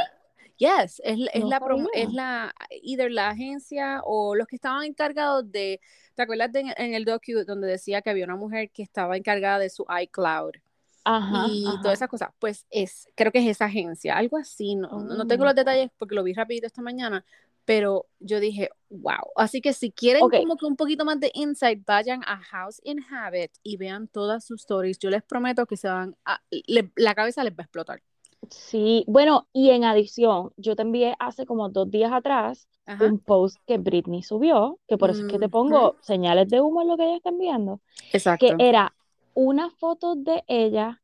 Yes, 0.58 1.02
es, 1.04 1.18
es 1.32 1.44
la, 1.44 1.60
es 1.92 2.12
la, 2.12 2.54
either 2.82 3.10
la 3.10 3.30
agencia 3.30 4.00
o 4.04 4.36
los 4.36 4.46
que 4.46 4.56
estaban 4.56 4.84
encargados 4.84 5.50
de, 5.50 5.80
¿te 6.14 6.22
acuerdas 6.22 6.50
en 6.54 6.94
el 6.94 7.04
docu 7.04 7.44
donde 7.44 7.66
decía 7.66 8.00
que 8.00 8.10
había 8.10 8.26
una 8.26 8.36
mujer 8.36 8.70
que 8.70 8.84
estaba 8.84 9.16
encargada 9.16 9.58
de 9.58 9.70
su 9.70 9.84
iCloud? 10.02 10.52
Y 11.48 11.64
todas 11.82 11.94
esas 11.98 12.08
cosas, 12.08 12.30
pues 12.38 12.66
es, 12.70 13.08
creo 13.14 13.32
que 13.32 13.38
es 13.38 13.46
esa 13.46 13.66
agencia, 13.66 14.16
algo 14.16 14.36
así, 14.36 14.74
no, 14.74 15.00
no 15.00 15.26
tengo 15.26 15.44
los 15.44 15.52
oh. 15.52 15.56
detalles 15.56 15.90
porque 15.98 16.14
lo 16.14 16.22
vi 16.22 16.32
rapidito 16.32 16.66
esta 16.66 16.82
mañana, 16.82 17.24
pero 17.64 18.06
yo 18.20 18.40
dije, 18.40 18.70
wow, 18.90 19.30
así 19.36 19.60
que 19.60 19.72
si 19.72 19.90
quieren 19.90 20.22
como 20.28 20.56
que 20.56 20.66
un 20.66 20.76
poquito 20.76 21.04
más 21.04 21.20
de 21.20 21.30
insight, 21.34 21.84
vayan 21.86 22.22
a 22.26 22.38
House 22.38 22.80
in 22.84 23.00
Habit 23.04 23.52
y 23.62 23.76
vean 23.76 24.08
todas 24.08 24.44
sus 24.44 24.62
stories, 24.62 24.98
yo 24.98 25.10
les 25.10 25.22
prometo 25.22 25.66
que 25.66 25.76
se 25.76 25.88
van 25.88 26.16
a, 26.24 26.40
la 26.96 27.14
cabeza 27.14 27.44
les 27.44 27.52
va 27.52 27.60
a 27.60 27.62
explotar. 27.62 28.02
Sí, 28.50 29.04
bueno, 29.06 29.48
y 29.52 29.70
en 29.70 29.84
adición, 29.84 30.52
yo 30.56 30.74
te 30.74 30.82
envié 30.82 31.14
hace 31.20 31.46
como 31.46 31.68
dos 31.68 31.90
días 31.90 32.12
atrás 32.12 32.68
un 33.00 33.20
post 33.20 33.56
que 33.66 33.78
Britney 33.78 34.22
subió, 34.22 34.80
que 34.88 34.98
por 34.98 35.10
eso 35.10 35.24
es 35.24 35.32
que 35.32 35.38
te 35.38 35.48
pongo 35.48 35.96
señales 36.00 36.48
de 36.48 36.60
humo 36.60 36.82
en 36.82 36.88
lo 36.88 36.96
que 36.96 37.04
ella 37.04 37.16
está 37.16 37.30
enviando. 37.30 37.80
Exacto. 38.12 38.44
Que 38.44 38.68
era 38.68 38.92
una 39.34 39.70
foto 39.70 40.14
de 40.14 40.44
ella, 40.46 41.00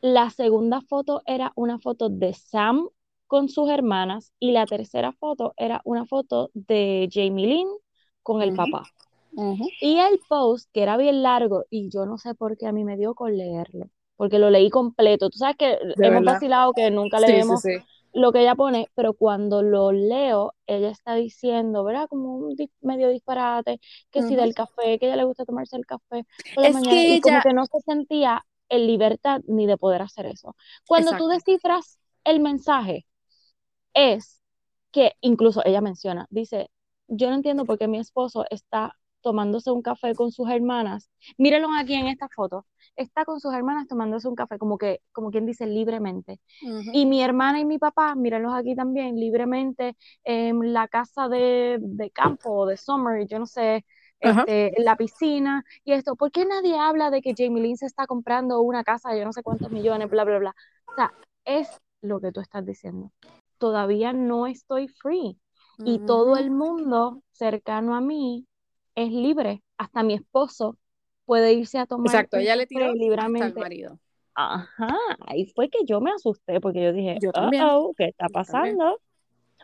la 0.00 0.30
segunda 0.30 0.80
foto 0.80 1.22
era 1.26 1.52
una 1.56 1.78
foto 1.78 2.08
de 2.08 2.34
Sam 2.34 2.88
con 3.26 3.48
sus 3.48 3.70
hermanas 3.70 4.32
y 4.38 4.52
la 4.52 4.66
tercera 4.66 5.12
foto 5.12 5.54
era 5.56 5.80
una 5.84 6.04
foto 6.04 6.50
de 6.52 7.08
Jamie 7.10 7.46
Lynn 7.46 7.68
con 8.22 8.42
el 8.42 8.54
papá. 8.54 8.84
Y 9.80 9.98
el 9.98 10.20
post, 10.28 10.70
que 10.72 10.82
era 10.82 10.96
bien 10.96 11.22
largo, 11.22 11.64
y 11.70 11.88
yo 11.90 12.06
no 12.06 12.18
sé 12.18 12.34
por 12.34 12.56
qué 12.56 12.66
a 12.66 12.72
mí 12.72 12.84
me 12.84 12.96
dio 12.96 13.14
con 13.14 13.36
leerlo, 13.36 13.88
porque 14.16 14.38
lo 14.38 14.50
leí 14.50 14.70
completo. 14.70 15.30
Tú 15.30 15.38
sabes 15.38 15.56
que 15.56 15.78
hemos 15.98 16.24
vacilado 16.24 16.72
que 16.72 16.90
nunca 16.90 17.18
leemos 17.18 17.62
lo 18.14 18.32
que 18.32 18.40
ella 18.40 18.54
pone, 18.54 18.88
pero 18.94 19.12
cuando 19.12 19.62
lo 19.62 19.92
leo, 19.92 20.54
ella 20.66 20.88
está 20.88 21.14
diciendo, 21.14 21.84
¿verdad? 21.84 22.08
Como 22.08 22.36
un 22.36 22.56
medio 22.80 23.10
disparate, 23.10 23.80
que 24.10 24.22
si 24.22 24.36
del 24.36 24.54
café, 24.54 24.98
que 24.98 25.06
ella 25.06 25.16
le 25.16 25.24
gusta 25.24 25.44
tomarse 25.44 25.76
el 25.76 25.84
café 25.84 26.24
por 26.54 26.64
la 26.64 26.70
mañana, 26.70 26.94
y 26.94 27.20
como 27.20 27.40
que 27.42 27.52
no 27.52 27.66
se 27.66 27.80
sentía 27.80 28.46
en 28.68 28.86
libertad 28.86 29.40
ni 29.46 29.66
de 29.66 29.76
poder 29.76 30.00
hacer 30.00 30.26
eso. 30.26 30.56
Cuando 30.86 31.16
tú 31.16 31.26
descifras 31.26 31.98
el 32.24 32.40
mensaje, 32.40 33.04
es 33.92 34.40
que 34.92 35.14
incluso 35.20 35.62
ella 35.64 35.80
menciona, 35.80 36.26
dice, 36.30 36.70
yo 37.08 37.28
no 37.28 37.34
entiendo 37.34 37.64
por 37.64 37.78
qué 37.78 37.88
mi 37.88 37.98
esposo 37.98 38.44
está 38.48 38.96
tomándose 39.24 39.70
un 39.70 39.82
café 39.82 40.14
con 40.14 40.30
sus 40.30 40.48
hermanas. 40.48 41.10
Mírenlo 41.38 41.68
aquí 41.80 41.94
en 41.94 42.06
esta 42.06 42.28
foto. 42.28 42.66
Está 42.96 43.24
con 43.24 43.40
sus 43.40 43.52
hermanas 43.52 43.88
tomándose 43.88 44.28
un 44.28 44.34
café, 44.34 44.58
como 44.58 44.78
que, 44.78 45.00
como 45.12 45.30
quien 45.30 45.46
dice, 45.46 45.66
libremente. 45.66 46.40
Y 46.92 47.06
mi 47.06 47.22
hermana 47.22 47.58
y 47.60 47.64
mi 47.64 47.78
papá, 47.78 48.14
mírenlos 48.14 48.54
aquí 48.54 48.76
también, 48.76 49.16
libremente 49.16 49.96
en 50.22 50.72
la 50.72 50.86
casa 50.88 51.28
de, 51.28 51.78
de 51.80 52.10
campo, 52.10 52.66
de 52.66 52.76
summer, 52.76 53.26
yo 53.26 53.38
no 53.38 53.46
sé, 53.46 53.84
este, 54.20 54.78
en 54.78 54.84
la 54.84 54.96
piscina 54.96 55.64
y 55.84 55.92
esto. 55.92 56.16
¿Por 56.16 56.30
qué 56.30 56.46
nadie 56.46 56.78
habla 56.78 57.10
de 57.10 57.20
que 57.20 57.34
Jamie 57.36 57.62
Lynn 57.62 57.76
se 57.76 57.86
está 57.86 58.06
comprando 58.06 58.60
una 58.60 58.84
casa 58.84 59.10
de 59.10 59.18
yo 59.18 59.24
no 59.24 59.32
sé 59.32 59.42
cuántos 59.42 59.70
millones, 59.70 60.08
bla, 60.08 60.24
bla, 60.24 60.38
bla? 60.38 60.54
O 60.86 60.94
sea, 60.94 61.12
es 61.44 61.68
lo 62.00 62.20
que 62.20 62.32
tú 62.32 62.40
estás 62.40 62.64
diciendo. 62.64 63.12
Todavía 63.58 64.12
no 64.12 64.46
estoy 64.46 64.88
free 64.88 65.38
y 65.78 65.98
todo 66.00 66.36
el 66.36 66.50
mundo 66.50 67.22
cercano 67.32 67.94
a 67.96 68.00
mí 68.00 68.46
es 68.94 69.10
libre, 69.10 69.62
hasta 69.76 70.02
mi 70.02 70.14
esposo 70.14 70.76
puede 71.24 71.52
irse 71.52 71.78
a 71.78 71.86
tomar 71.86 72.06
Exacto, 72.06 72.36
ella 72.36 72.56
le 72.56 72.66
tiró 72.66 72.92
libremente. 72.92 73.46
al 73.46 73.54
marido. 73.54 73.98
Ajá, 74.34 74.96
ahí 75.26 75.46
fue 75.46 75.68
que 75.68 75.84
yo 75.84 76.00
me 76.00 76.10
asusté 76.10 76.60
porque 76.60 76.82
yo 76.82 76.92
dije, 76.92 77.18
yo 77.20 77.30
oh, 77.34 77.94
¿qué 77.96 78.06
está 78.06 78.26
pasando? 78.28 79.00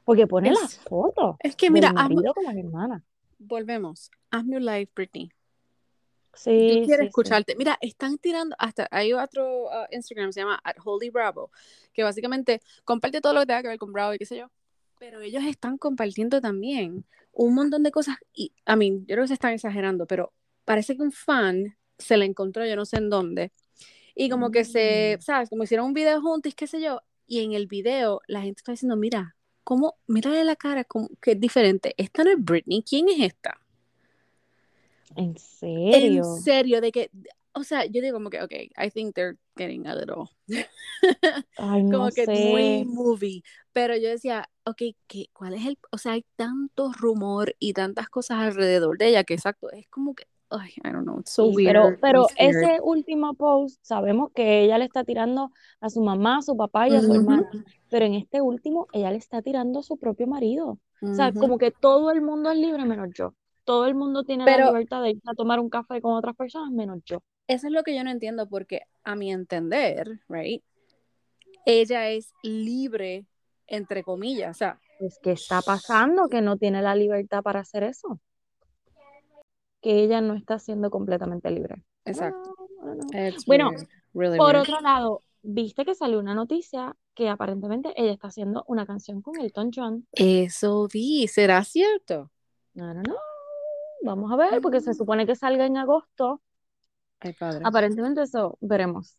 Porque 0.04 0.26
pone 0.26 0.52
las 0.52 0.78
fotos. 0.78 1.36
Es 1.40 1.56
que 1.56 1.70
mira, 1.70 1.92
marido 1.92 2.32
con 2.34 2.44
las 2.44 2.56
hermanas. 2.56 3.02
Volvemos. 3.38 4.10
Hazme 4.30 4.56
un 4.58 4.64
live, 4.64 4.88
Britney. 4.94 5.30
Sí. 6.34 6.80
Yo 6.80 6.86
quiero 6.86 7.02
escucharte. 7.02 7.56
Mira, 7.56 7.76
están 7.80 8.16
tirando, 8.18 8.54
hasta 8.58 8.86
hay 8.90 9.12
otro 9.12 9.64
uh, 9.64 9.86
Instagram, 9.90 10.32
se 10.32 10.40
llama 10.40 10.60
at 10.62 10.76
Holy 10.84 11.10
Bravo, 11.10 11.50
que 11.92 12.04
básicamente 12.04 12.60
comparte 12.84 13.20
todo 13.20 13.34
lo 13.34 13.40
que 13.40 13.46
tenga 13.46 13.62
que 13.62 13.68
ver 13.68 13.78
con 13.78 13.92
Bravo 13.92 14.14
y 14.14 14.18
qué 14.18 14.26
sé 14.26 14.38
yo. 14.38 14.50
Pero 14.98 15.20
ellos 15.20 15.42
están 15.44 15.78
compartiendo 15.78 16.40
también 16.40 17.04
un 17.32 17.54
montón 17.54 17.82
de 17.82 17.90
cosas. 17.90 18.16
Y 18.32 18.52
a 18.64 18.76
mí, 18.76 19.00
yo 19.00 19.14
creo 19.14 19.24
que 19.24 19.28
se 19.28 19.34
están 19.34 19.52
exagerando, 19.52 20.06
pero 20.06 20.32
parece 20.70 20.94
que 20.96 21.02
un 21.02 21.10
fan 21.10 21.76
se 21.98 22.16
la 22.16 22.24
encontró, 22.24 22.64
yo 22.64 22.76
no 22.76 22.84
sé 22.84 22.98
en 22.98 23.10
dónde. 23.10 23.50
Y 24.14 24.30
como 24.30 24.52
que 24.52 24.64
se, 24.64 25.16
mm. 25.18 25.20
¿sabes? 25.20 25.50
Como 25.50 25.64
hicieron 25.64 25.86
un 25.86 25.94
video 25.94 26.20
juntos, 26.22 26.54
qué 26.54 26.68
sé 26.68 26.80
yo. 26.80 27.00
Y 27.26 27.40
en 27.40 27.54
el 27.54 27.66
video 27.66 28.20
la 28.28 28.42
gente 28.42 28.60
está 28.60 28.70
diciendo, 28.70 28.94
mira, 28.94 29.34
¿cómo? 29.64 29.96
Mírale 30.06 30.44
la 30.44 30.54
cara, 30.54 30.84
como, 30.84 31.08
que 31.20 31.32
es 31.32 31.40
diferente. 31.40 31.92
Esta 31.96 32.22
no 32.22 32.30
es 32.30 32.36
Britney, 32.38 32.84
¿quién 32.88 33.08
es 33.08 33.18
esta? 33.18 33.60
¿En 35.16 35.36
serio? 35.36 36.36
En 36.36 36.40
serio, 36.40 36.80
de 36.80 36.92
que, 36.92 37.10
o 37.52 37.64
sea, 37.64 37.84
yo 37.86 38.00
digo 38.00 38.18
como 38.18 38.30
que, 38.30 38.40
ok, 38.40 38.52
I 38.80 38.90
think 38.94 39.16
they're 39.16 39.36
getting 39.56 39.88
a 39.88 39.96
little, 39.96 40.26
Ay, 41.56 41.82
no 41.82 41.98
como 41.98 42.10
que 42.10 42.28
muy 42.28 42.84
movie, 42.84 43.42
pero 43.72 43.96
yo 43.96 44.08
decía, 44.08 44.48
ok, 44.62 44.82
¿qué, 45.08 45.30
¿cuál 45.32 45.54
es 45.54 45.66
el, 45.66 45.76
o 45.90 45.98
sea, 45.98 46.12
hay 46.12 46.24
tanto 46.36 46.92
rumor 46.92 47.56
y 47.58 47.72
tantas 47.72 48.08
cosas 48.08 48.38
alrededor 48.38 48.98
de 48.98 49.08
ella 49.08 49.24
que 49.24 49.34
exacto, 49.34 49.68
es 49.72 49.88
como 49.88 50.14
que, 50.14 50.28
ay, 50.50 50.70
I 50.84 50.92
don't 50.92 51.04
know, 51.04 51.20
it's 51.20 51.32
so 51.32 51.46
weird. 51.46 51.72
Pero, 51.72 51.96
pero 52.00 52.26
ese 52.36 52.80
último 52.82 53.34
post, 53.34 53.78
sabemos 53.82 54.30
que 54.34 54.62
ella 54.62 54.78
le 54.78 54.84
está 54.84 55.04
tirando 55.04 55.52
a 55.80 55.90
su 55.90 56.02
mamá, 56.02 56.38
a 56.38 56.42
su 56.42 56.56
papá 56.56 56.88
y 56.88 56.94
a 56.94 57.00
su 57.00 57.14
hermana, 57.14 57.48
pero 57.88 58.06
en 58.06 58.14
este 58.14 58.40
último, 58.40 58.86
ella 58.92 59.10
le 59.10 59.18
está 59.18 59.42
tirando 59.42 59.80
a 59.80 59.82
su 59.82 59.96
propio 59.96 60.26
marido. 60.26 60.78
O 61.02 61.14
sea, 61.14 61.32
como 61.32 61.56
que 61.56 61.70
todo 61.70 62.10
el 62.10 62.20
mundo 62.20 62.50
es 62.50 62.58
libre 62.58 62.84
menos 62.84 63.08
yo 63.14 63.34
todo 63.70 63.86
el 63.86 63.94
mundo 63.94 64.24
tiene 64.24 64.44
la 64.44 64.66
libertad 64.66 65.00
de 65.00 65.10
ir 65.10 65.22
a 65.26 65.34
tomar 65.34 65.60
un 65.60 65.70
café 65.70 66.00
con 66.00 66.14
otras 66.14 66.34
personas 66.34 66.72
menos 66.72 67.02
yo. 67.04 67.22
Eso 67.46 67.68
es 67.68 67.72
lo 67.72 67.84
que 67.84 67.94
yo 67.94 68.02
no 68.02 68.10
entiendo 68.10 68.48
porque 68.48 68.82
a 69.04 69.14
mi 69.14 69.30
entender, 69.30 70.20
right, 70.28 70.60
ella 71.66 72.08
es 72.10 72.32
libre 72.42 73.26
entre 73.68 74.02
comillas, 74.02 74.56
o 74.56 74.58
sea, 74.58 74.80
es 74.98 75.20
que 75.22 75.30
está 75.30 75.62
pasando 75.62 76.28
que 76.28 76.42
no 76.42 76.56
tiene 76.56 76.82
la 76.82 76.96
libertad 76.96 77.42
para 77.42 77.60
hacer 77.60 77.84
eso. 77.84 78.20
Que 79.80 80.02
ella 80.02 80.20
no 80.20 80.34
está 80.34 80.58
siendo 80.58 80.90
completamente 80.90 81.50
libre. 81.50 81.82
Exacto. 82.04 82.54
bueno, 83.46 83.70
por 84.12 84.56
otro 84.56 84.80
lado, 84.80 85.22
viste 85.42 85.84
que 85.84 85.94
salió 85.94 86.18
una 86.18 86.34
noticia 86.34 86.96
que 87.14 87.28
aparentemente 87.28 87.92
ella 87.96 88.12
está 88.12 88.28
haciendo 88.28 88.64
una 88.66 88.86
canción 88.86 89.22
con 89.22 89.38
Elton 89.40 89.70
John. 89.74 90.06
Eso 90.12 90.88
vi, 90.92 91.28
¿será 91.28 91.64
cierto? 91.64 92.30
No, 92.74 92.94
no, 92.94 93.02
no. 93.02 93.16
Vamos 94.02 94.32
a 94.32 94.36
ver, 94.36 94.60
porque 94.60 94.80
se 94.80 94.94
supone 94.94 95.26
que 95.26 95.36
salga 95.36 95.66
en 95.66 95.76
agosto. 95.76 96.40
Aparentemente 97.64 98.22
eso 98.22 98.56
veremos. 98.60 99.18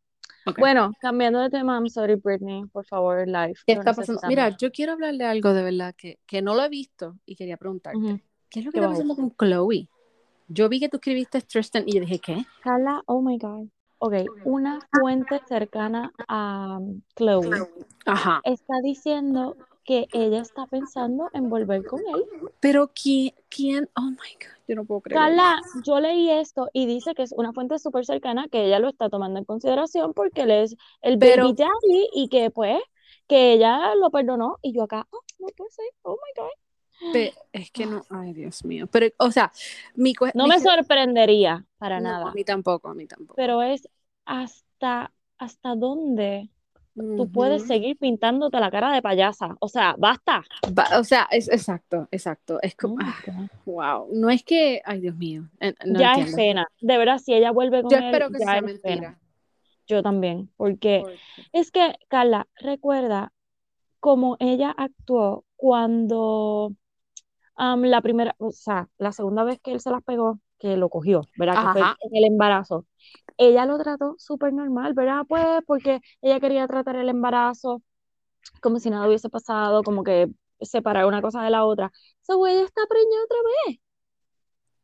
Bueno, 0.57 0.91
cambiando 0.99 1.39
de 1.39 1.49
tema, 1.49 1.75
I'm 1.75 1.87
sorry, 1.87 2.15
Britney, 2.15 2.65
por 2.65 2.85
favor, 2.85 3.27
live. 3.27 3.53
¿Qué 3.65 3.73
está 3.73 3.93
pasando? 3.93 4.21
Mira, 4.27 4.49
yo 4.57 4.71
quiero 4.71 4.93
hablarle 4.93 5.25
algo 5.25 5.53
de 5.53 5.63
verdad 5.63 5.93
que, 5.95 6.19
que 6.25 6.41
no 6.41 6.55
lo 6.55 6.63
he 6.63 6.69
visto 6.69 7.17
y 7.25 7.35
quería 7.35 7.57
preguntarte. 7.57 8.21
¿Qué 8.49 8.59
es 8.59 8.65
lo 8.65 8.71
que 8.71 8.79
está 8.79 8.89
pasando 8.89 9.15
con 9.15 9.35
Chloe? 9.35 9.87
Yo 10.53 10.67
vi 10.67 10.81
que 10.81 10.89
tú 10.89 10.97
escribiste 10.97 11.41
Tristan 11.41 11.83
y 11.85 11.93
yo 11.93 12.01
dije, 12.01 12.19
¿qué? 12.19 12.45
Carla, 12.61 13.01
oh 13.05 13.21
my 13.21 13.37
God. 13.37 13.67
Ok, 13.99 14.15
una 14.43 14.79
fuente 14.91 15.39
cercana 15.47 16.11
a 16.27 16.77
um, 16.77 17.01
Chloe 17.15 17.49
Ajá. 18.05 18.41
está 18.43 18.73
diciendo 18.83 19.55
que 19.85 20.07
ella 20.11 20.41
está 20.41 20.65
pensando 20.65 21.29
en 21.33 21.49
volver 21.49 21.85
con 21.85 22.01
él. 22.01 22.25
Pero 22.59 22.91
¿quién? 22.93 23.33
quién? 23.47 23.89
Oh 23.95 24.09
my 24.09 24.17
God, 24.17 24.57
yo 24.67 24.75
no 24.75 24.83
puedo 24.83 25.01
creer. 25.01 25.21
Carla, 25.21 25.61
yo 25.85 26.01
leí 26.01 26.29
esto 26.31 26.67
y 26.73 26.85
dice 26.85 27.13
que 27.13 27.23
es 27.23 27.31
una 27.31 27.53
fuente 27.53 27.79
súper 27.79 28.05
cercana 28.05 28.47
que 28.49 28.65
ella 28.65 28.79
lo 28.79 28.89
está 28.89 29.09
tomando 29.09 29.39
en 29.39 29.45
consideración 29.45 30.13
porque 30.13 30.41
él 30.41 30.51
es 30.51 30.75
el 31.01 31.17
Pero... 31.17 31.43
baby 31.43 31.53
daddy 31.53 32.09
y 32.13 32.27
que 32.27 32.49
pues 32.51 32.81
que 33.27 33.53
ella 33.53 33.95
lo 33.95 34.09
perdonó 34.09 34.57
y 34.61 34.73
yo 34.73 34.83
acá, 34.83 35.07
oh, 35.11 35.21
no 35.39 35.47
puede 35.55 35.71
ser, 35.71 35.85
oh 36.01 36.17
my 36.17 36.43
God. 36.43 36.49
es 37.53 37.71
que 37.71 37.85
no, 37.85 38.03
ay 38.09 38.33
Dios 38.33 38.63
mío. 38.63 38.87
Pero, 38.91 39.07
o 39.17 39.31
sea, 39.31 39.51
mi 39.95 40.13
No 40.33 40.47
me 40.47 40.59
sorprendería 40.59 41.65
para 41.77 41.99
nada. 41.99 42.29
A 42.29 42.33
mí 42.33 42.43
tampoco, 42.43 42.89
a 42.89 42.93
mí 42.93 43.07
tampoco. 43.07 43.35
Pero 43.35 43.61
es 43.61 43.87
hasta, 44.25 45.11
hasta 45.37 45.75
dónde 45.75 46.49
tú 46.93 47.31
puedes 47.31 47.65
seguir 47.67 47.97
pintándote 47.97 48.59
la 48.59 48.69
cara 48.69 48.93
de 48.93 49.01
payasa. 49.01 49.55
O 49.59 49.67
sea, 49.67 49.95
basta. 49.97 50.43
o 50.97 51.03
sea, 51.03 51.27
es 51.31 51.47
exacto, 51.49 52.07
exacto. 52.11 52.59
Es 52.61 52.75
como, 52.75 52.97
wow. 53.65 53.81
Ah, 53.81 54.03
no 54.11 54.29
es 54.29 54.43
que, 54.43 54.81
ay 54.85 54.99
Dios 55.01 55.15
mío. 55.15 55.49
Eh, 55.59 55.73
ya 55.85 56.13
es 56.13 56.35
pena. 56.35 56.67
De 56.81 56.97
verdad, 56.97 57.17
si 57.17 57.33
ella 57.33 57.51
vuelve 57.51 57.81
con 57.81 57.91
Yo 57.91 57.97
él, 57.97 58.05
espero 58.05 58.29
que 58.29 58.39
sea 58.39 58.61
mentira. 58.61 59.17
Yo 59.87 60.03
también, 60.03 60.49
porque 60.57 61.03
es 61.51 61.71
que, 61.71 61.95
Carla, 62.07 62.47
recuerda 62.55 63.33
cómo 63.99 64.37
ella 64.39 64.73
actuó 64.75 65.45
cuando 65.55 66.73
la 67.57 68.01
primera, 68.01 68.35
o 68.39 68.51
sea, 68.51 68.89
la 68.97 69.11
segunda 69.11 69.43
vez 69.43 69.59
que 69.61 69.71
él 69.71 69.79
se 69.79 69.91
las 69.91 70.03
pegó, 70.03 70.39
que 70.57 70.77
lo 70.77 70.89
cogió, 70.89 71.21
¿verdad? 71.37 71.73
Que 71.73 71.79
fue 71.79 71.81
en 71.81 72.15
el 72.15 72.25
embarazo 72.25 72.85
ella 73.37 73.65
lo 73.65 73.77
trató 73.79 74.15
súper 74.19 74.53
normal, 74.53 74.93
¿verdad? 74.93 75.23
Pues 75.27 75.43
porque 75.65 75.99
ella 76.21 76.39
quería 76.39 76.67
tratar 76.67 76.95
el 76.95 77.09
embarazo 77.09 77.81
como 78.61 78.79
si 78.79 78.89
nada 78.89 79.07
hubiese 79.07 79.29
pasado, 79.29 79.83
como 79.83 80.03
que 80.03 80.27
separar 80.61 81.05
una 81.05 81.21
cosa 81.21 81.41
de 81.41 81.49
la 81.49 81.65
otra. 81.65 81.91
Esa 82.21 82.33
so, 82.33 82.45
ella 82.45 82.63
está 82.63 82.81
preñada 82.87 83.23
otra 83.25 83.37
vez. 83.65 83.79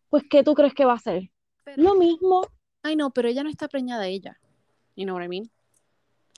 Pues, 0.10 0.24
¿qué 0.30 0.44
tú 0.44 0.56
crees 0.56 0.74
que 0.74 0.86
va 0.86 0.94
a 0.94 0.96
hacer? 0.96 1.30
lo 1.76 1.96
mismo. 1.96 2.48
Ay, 2.82 2.96
no, 2.96 3.12
pero 3.12 3.28
ella 3.28 3.44
no 3.44 3.50
está 3.50 3.68
preñada 3.68 4.08
ella. 4.08 4.40
You 4.96 5.04
know 5.06 5.16
what 5.16 5.24
I 5.24 5.28
mean? 5.28 5.52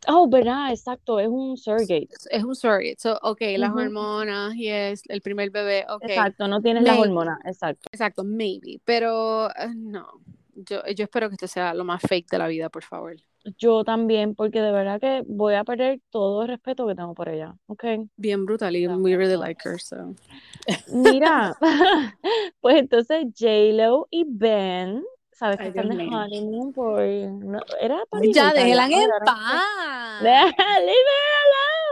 Oh, 0.08 0.29
verdad, 0.29 0.72
exacto, 0.72 1.20
es 1.20 1.27
un 1.27 1.58
surrogate. 1.58 2.10
Es 2.29 2.44
un 2.44 2.56
surrogate. 2.56 2.96
So, 2.98 3.18
ok, 3.22 3.41
las 3.58 3.74
hormonas 3.74 4.56
y 4.56 4.70
es 4.70 5.01
el 5.10 5.22
primer 5.22 5.50
bebé, 5.51 5.86
ok. 5.89 6.03
Exacto, 6.03 6.48
no 6.48 6.62
tienes 6.62 6.84
las 6.84 6.98
hormonas, 6.98 7.39
exacto. 7.46 7.89
Exacto, 7.91 8.24
maybe, 8.24 8.79
pero 8.86 9.50
eh, 9.50 9.74
no. 9.75 10.08
Yo, 10.56 10.82
yo 10.94 11.06
espero 11.06 11.29
que 11.29 11.36
este 11.36 11.48
sea 11.48 11.74
lo 11.74 11.86
más 11.86 12.01
fake 12.01 12.29
de 12.32 12.38
la 12.38 12.48
vida, 12.48 12.70
por 12.70 12.84
favor. 12.84 13.15
Yo 13.58 13.84
también, 13.84 14.36
porque 14.36 14.62
de 14.62 14.72
verdad 14.72 15.00
que 15.00 15.24
voy 15.25 15.56
a 15.56 15.63
perder 15.63 16.01
todo 16.10 16.41
el 16.41 16.50
respeto 16.50 16.86
que 16.86 16.96
tengo 16.96 17.13
por 17.13 17.29
ella, 17.29 17.56
¿ok? 17.68 17.84
Bien 18.18 18.46
brutal 18.46 18.75
y 18.75 18.88
we 18.88 19.15
really 19.15 19.38
like 19.38 19.62
her, 19.68 19.79
so. 19.79 20.15
Mira, 20.88 21.56
pues 22.62 22.77
entonces 22.77 23.25
J-Lo 23.38 24.08
y 24.12 24.25
Ben, 24.27 25.03
¿sabes 25.39 25.58
que 25.58 25.67
están 25.69 25.88
de 25.88 26.03
honeymoon 26.03 26.74
por... 26.74 27.01
No, 27.01 27.60
era 27.79 28.03
para 28.10 28.25
Ya, 28.25 28.51
déjela 28.51 28.88
en 28.88 29.10
paz. 29.25 30.22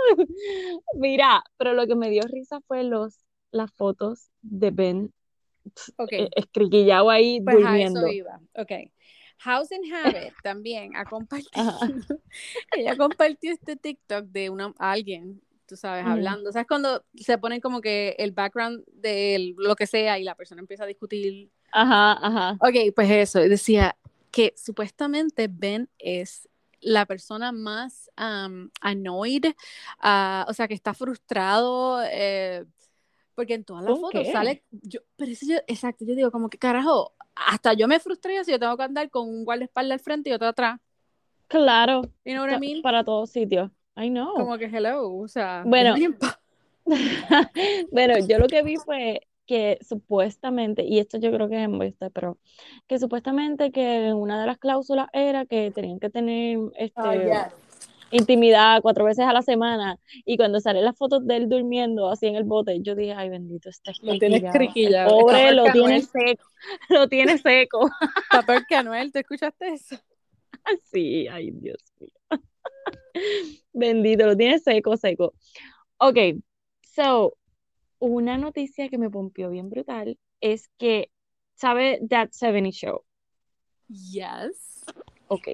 Mira, 0.96 1.44
pero 1.56 1.74
lo 1.74 1.88
que 1.88 1.96
me 1.96 2.10
dio 2.10 2.24
risa 2.24 2.60
fue 2.68 2.84
los, 2.84 3.20
las 3.52 3.72
fotos 3.72 4.30
de 4.42 4.72
Ben 4.72 5.14
okay. 5.96 6.24
Eh, 6.24 6.30
escriquillado 6.36 7.10
ahí 7.10 7.40
pues 7.42 7.58
durmiendo. 7.58 8.02
A 8.02 8.04
eso 8.04 8.12
iba. 8.12 8.42
Ok. 8.56 8.72
House 9.40 9.72
and 9.72 9.94
Habit 9.94 10.34
también 10.44 10.96
ha 10.98 11.06
compartido. 11.06 11.48
ella 12.76 12.98
compartió 12.98 13.54
este 13.54 13.78
TikTok 13.78 14.26
de 14.26 14.50
una, 14.50 14.74
alguien, 14.78 15.42
tú 15.68 15.78
sabes, 15.78 16.06
hablando. 16.06 16.52
¿Sabes 16.52 16.68
cuando 16.68 17.06
se 17.14 17.38
ponen 17.38 17.62
como 17.62 17.80
que 17.80 18.16
el 18.18 18.32
background 18.32 18.84
de 18.92 19.54
lo 19.58 19.76
que 19.76 19.88
sea 19.88 20.20
y 20.20 20.24
la 20.24 20.36
persona 20.36 20.60
empieza 20.60 20.84
a 20.84 20.88
discutir? 20.88 21.50
Ajá, 21.72 22.14
ajá. 22.14 22.58
Ok, 22.60 22.94
pues 22.96 23.10
eso. 23.10 23.40
Decía 23.40 23.96
que 24.32 24.54
supuestamente 24.56 25.48
Ben 25.50 25.90
es 25.98 26.48
la 26.80 27.06
persona 27.06 27.52
más 27.52 28.10
annoyed, 28.16 29.46
uh, 30.04 30.50
o 30.50 30.54
sea, 30.54 30.68
que 30.68 30.74
está 30.74 30.94
frustrado, 30.94 32.02
eh, 32.04 32.66
porque 33.36 33.56
en 33.56 33.64
todas 33.64 33.84
las 33.84 34.00
fotos 34.00 34.28
sale, 34.32 34.64
yo, 34.72 35.02
pero 35.16 35.32
eso 35.32 35.46
yo, 35.48 35.58
exacto, 35.68 36.06
yo 36.06 36.16
digo 36.16 36.32
como 36.32 36.50
que 36.50 36.58
carajo, 36.58 37.14
hasta 37.36 37.74
yo 37.74 37.88
me 37.88 38.00
frustré 38.00 38.44
si 38.44 38.52
yo 38.52 38.60
tengo 38.60 38.78
que 38.78 38.84
andar 38.84 39.10
con 39.10 39.28
un 39.28 39.44
guardaespaldas 39.44 40.00
al 40.00 40.04
frente 40.04 40.30
y 40.30 40.34
otro 40.34 40.48
atrás. 40.48 40.80
Claro. 41.48 42.02
You 42.26 42.34
know 42.34 42.46
what 42.46 42.56
I 42.56 42.60
mean? 42.60 42.82
Para 42.82 43.04
todos 43.04 43.30
sitios. 43.30 43.72
I 43.96 44.10
know. 44.10 44.34
Como 44.34 44.58
que 44.58 44.66
hello, 44.66 45.14
o 45.14 45.28
sea. 45.28 45.64
Bueno. 45.66 45.96
bueno, 47.92 48.18
yo 48.28 48.38
lo 48.38 48.48
que 48.48 48.64
vi 48.64 48.78
fue 48.78 49.27
que 49.48 49.80
supuestamente, 49.82 50.84
y 50.84 51.00
esto 51.00 51.18
yo 51.18 51.32
creo 51.32 51.50
que 51.50 51.56
es 51.56 51.66
embuste, 51.66 52.12
pero 52.12 52.38
que 52.88 53.00
supuestamente 53.00 53.72
que 53.72 54.14
una 54.14 54.40
de 54.40 54.46
las 54.46 54.58
cláusulas 54.58 55.08
era 55.14 55.46
que 55.46 55.72
tenían 55.72 56.00
que 56.00 56.10
tener 56.10 56.60
este, 56.78 57.02
oh, 57.02 57.14
intimidad 58.12 58.82
cuatro 58.82 59.06
veces 59.06 59.26
a 59.26 59.34
la 59.34 59.42
semana, 59.42 60.00
y 60.26 60.38
cuando 60.38 60.60
salen 60.60 60.86
las 60.86 60.98
fotos 60.98 61.26
de 61.26 61.38
él 61.38 61.50
durmiendo 61.50 62.10
así 62.10 62.28
en 62.28 62.36
el 62.36 62.44
bote, 62.44 62.80
yo 62.82 62.96
dije, 62.96 63.14
ay 63.14 63.30
bendito, 63.30 63.70
está 63.70 63.92
Lo 64.02 64.20
tienes 64.20 64.44
Pobre, 65.08 65.52
lo 65.54 65.64
tiene 65.72 66.02
seco, 66.02 66.44
lo 66.90 67.08
tiene 67.08 67.38
seco. 67.38 67.90
Papel 68.30 68.66
que 68.68 68.76
Anuel, 68.76 69.12
¿te 69.12 69.20
escuchaste 69.20 69.70
eso? 69.70 69.96
Sí, 70.92 71.28
ay 71.30 71.52
Dios 71.52 71.82
mío. 71.98 72.12
Bendito, 73.74 74.26
lo 74.26 74.36
tiene 74.36 74.60
seco, 74.60 74.98
seco. 74.98 75.34
Ok, 75.98 76.18
so, 76.82 77.38
una 78.00 78.38
noticia 78.38 78.90
que 78.90 78.98
me 78.98 79.10
pompió 79.10 79.50
bien 79.50 79.70
brutal 79.70 80.18
es 80.42 80.70
que, 80.78 81.12
¿sabe 81.56 82.00
That 82.10 82.30
70 82.32 82.72
Show? 82.72 83.04
Yes. 83.88 84.86
Ok, 85.30 85.48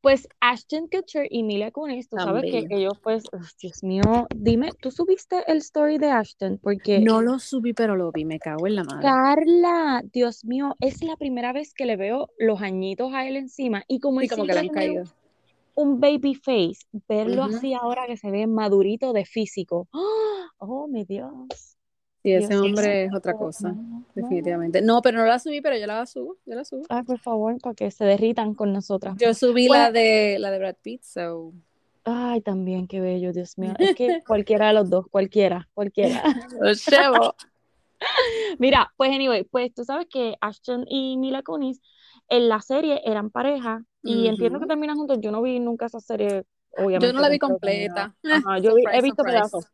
pues 0.00 0.28
Ashton 0.40 0.88
Kutcher 0.88 1.28
y 1.30 1.44
Mila 1.44 1.70
Kunis, 1.70 2.08
tú 2.08 2.16
sabes 2.16 2.42
que 2.42 2.66
ellos 2.68 2.94
pues, 3.00 3.22
Dios 3.60 3.84
mío, 3.84 4.26
dime, 4.34 4.72
¿tú 4.80 4.90
subiste 4.90 5.44
el 5.46 5.58
story 5.58 5.98
de 5.98 6.10
Ashton? 6.10 6.58
Porque... 6.60 6.98
No 6.98 7.22
lo 7.22 7.38
subí, 7.38 7.72
pero 7.72 7.94
lo 7.94 8.10
vi, 8.10 8.24
me 8.24 8.40
cago 8.40 8.66
en 8.66 8.74
la 8.74 8.84
madre. 8.84 9.02
Carla, 9.02 10.02
Dios 10.12 10.44
mío, 10.44 10.74
es 10.80 11.02
la 11.04 11.16
primera 11.16 11.52
vez 11.52 11.74
que 11.74 11.86
le 11.86 11.96
veo 11.96 12.30
los 12.38 12.60
añitos 12.60 13.12
a 13.14 13.26
él 13.28 13.36
encima 13.36 13.84
y 13.86 14.00
como, 14.00 14.20
sí, 14.20 14.28
como 14.28 14.46
que 14.46 14.52
le 14.52 14.58
han 14.58 14.68
caído. 14.68 15.04
Un 15.76 16.00
baby 16.00 16.34
face, 16.34 16.80
verlo 17.08 17.44
así 17.44 17.72
ahora 17.72 18.06
que 18.08 18.16
se 18.16 18.32
ve 18.32 18.48
madurito 18.48 19.12
de 19.12 19.24
físico. 19.24 19.88
Oh, 20.62 20.86
mi 20.88 21.06
Dios. 21.06 21.69
Sí, 22.22 22.32
ese 22.34 22.56
hombre 22.58 23.04
es 23.04 23.14
otra 23.14 23.34
cosa, 23.34 23.74
definitivamente. 24.14 24.82
No, 24.82 25.00
pero 25.00 25.18
no 25.18 25.24
la 25.24 25.38
subí, 25.38 25.62
pero 25.62 25.78
yo 25.78 25.86
la 25.86 26.04
subo, 26.04 26.36
yo 26.44 26.54
la 26.54 26.64
subo. 26.64 26.82
Ay, 26.90 27.02
por 27.02 27.18
favor, 27.18 27.58
para 27.60 27.74
que 27.74 27.90
se 27.90 28.04
derritan 28.04 28.54
con 28.54 28.72
nosotras. 28.72 29.16
Yo 29.18 29.32
subí 29.32 29.68
la 29.68 29.90
de 29.90 30.38
la 30.38 30.50
de 30.50 30.58
Brad 30.58 30.76
Pitt, 30.82 31.02
so. 31.02 31.54
Ay, 32.04 32.42
también, 32.42 32.86
qué 32.86 33.00
bello, 33.00 33.32
Dios 33.32 33.56
mío. 33.56 33.74
Es 33.78 33.94
que 33.94 34.22
cualquiera 34.26 34.68
de 34.68 34.74
los 34.74 34.90
dos, 34.90 35.06
cualquiera, 35.10 35.68
cualquiera. 35.72 36.22
Los 36.60 36.84
llevo. 36.86 37.34
Mira, 38.58 38.92
pues 38.96 39.10
anyway, 39.10 39.44
pues 39.44 39.72
tú 39.72 39.84
sabes 39.84 40.06
que 40.10 40.36
Ashton 40.40 40.84
y 40.88 41.16
Mila 41.16 41.42
Kunis 41.42 41.80
en 42.28 42.48
la 42.48 42.60
serie 42.60 43.00
eran 43.04 43.30
pareja 43.30 43.82
y 44.02 44.26
entiendo 44.28 44.60
que 44.60 44.66
terminan 44.66 44.96
juntos. 44.96 45.18
Yo 45.20 45.30
no 45.30 45.42
vi 45.42 45.58
nunca 45.58 45.86
esa 45.86 46.00
serie, 46.00 46.44
obviamente. 46.76 47.06
Yo 47.06 47.12
no 47.12 47.20
la 47.20 47.28
vi 47.28 47.38
completa. 47.38 48.14
yo 48.62 48.74
he 48.92 49.02
visto 49.02 49.22
pedazos. 49.22 49.66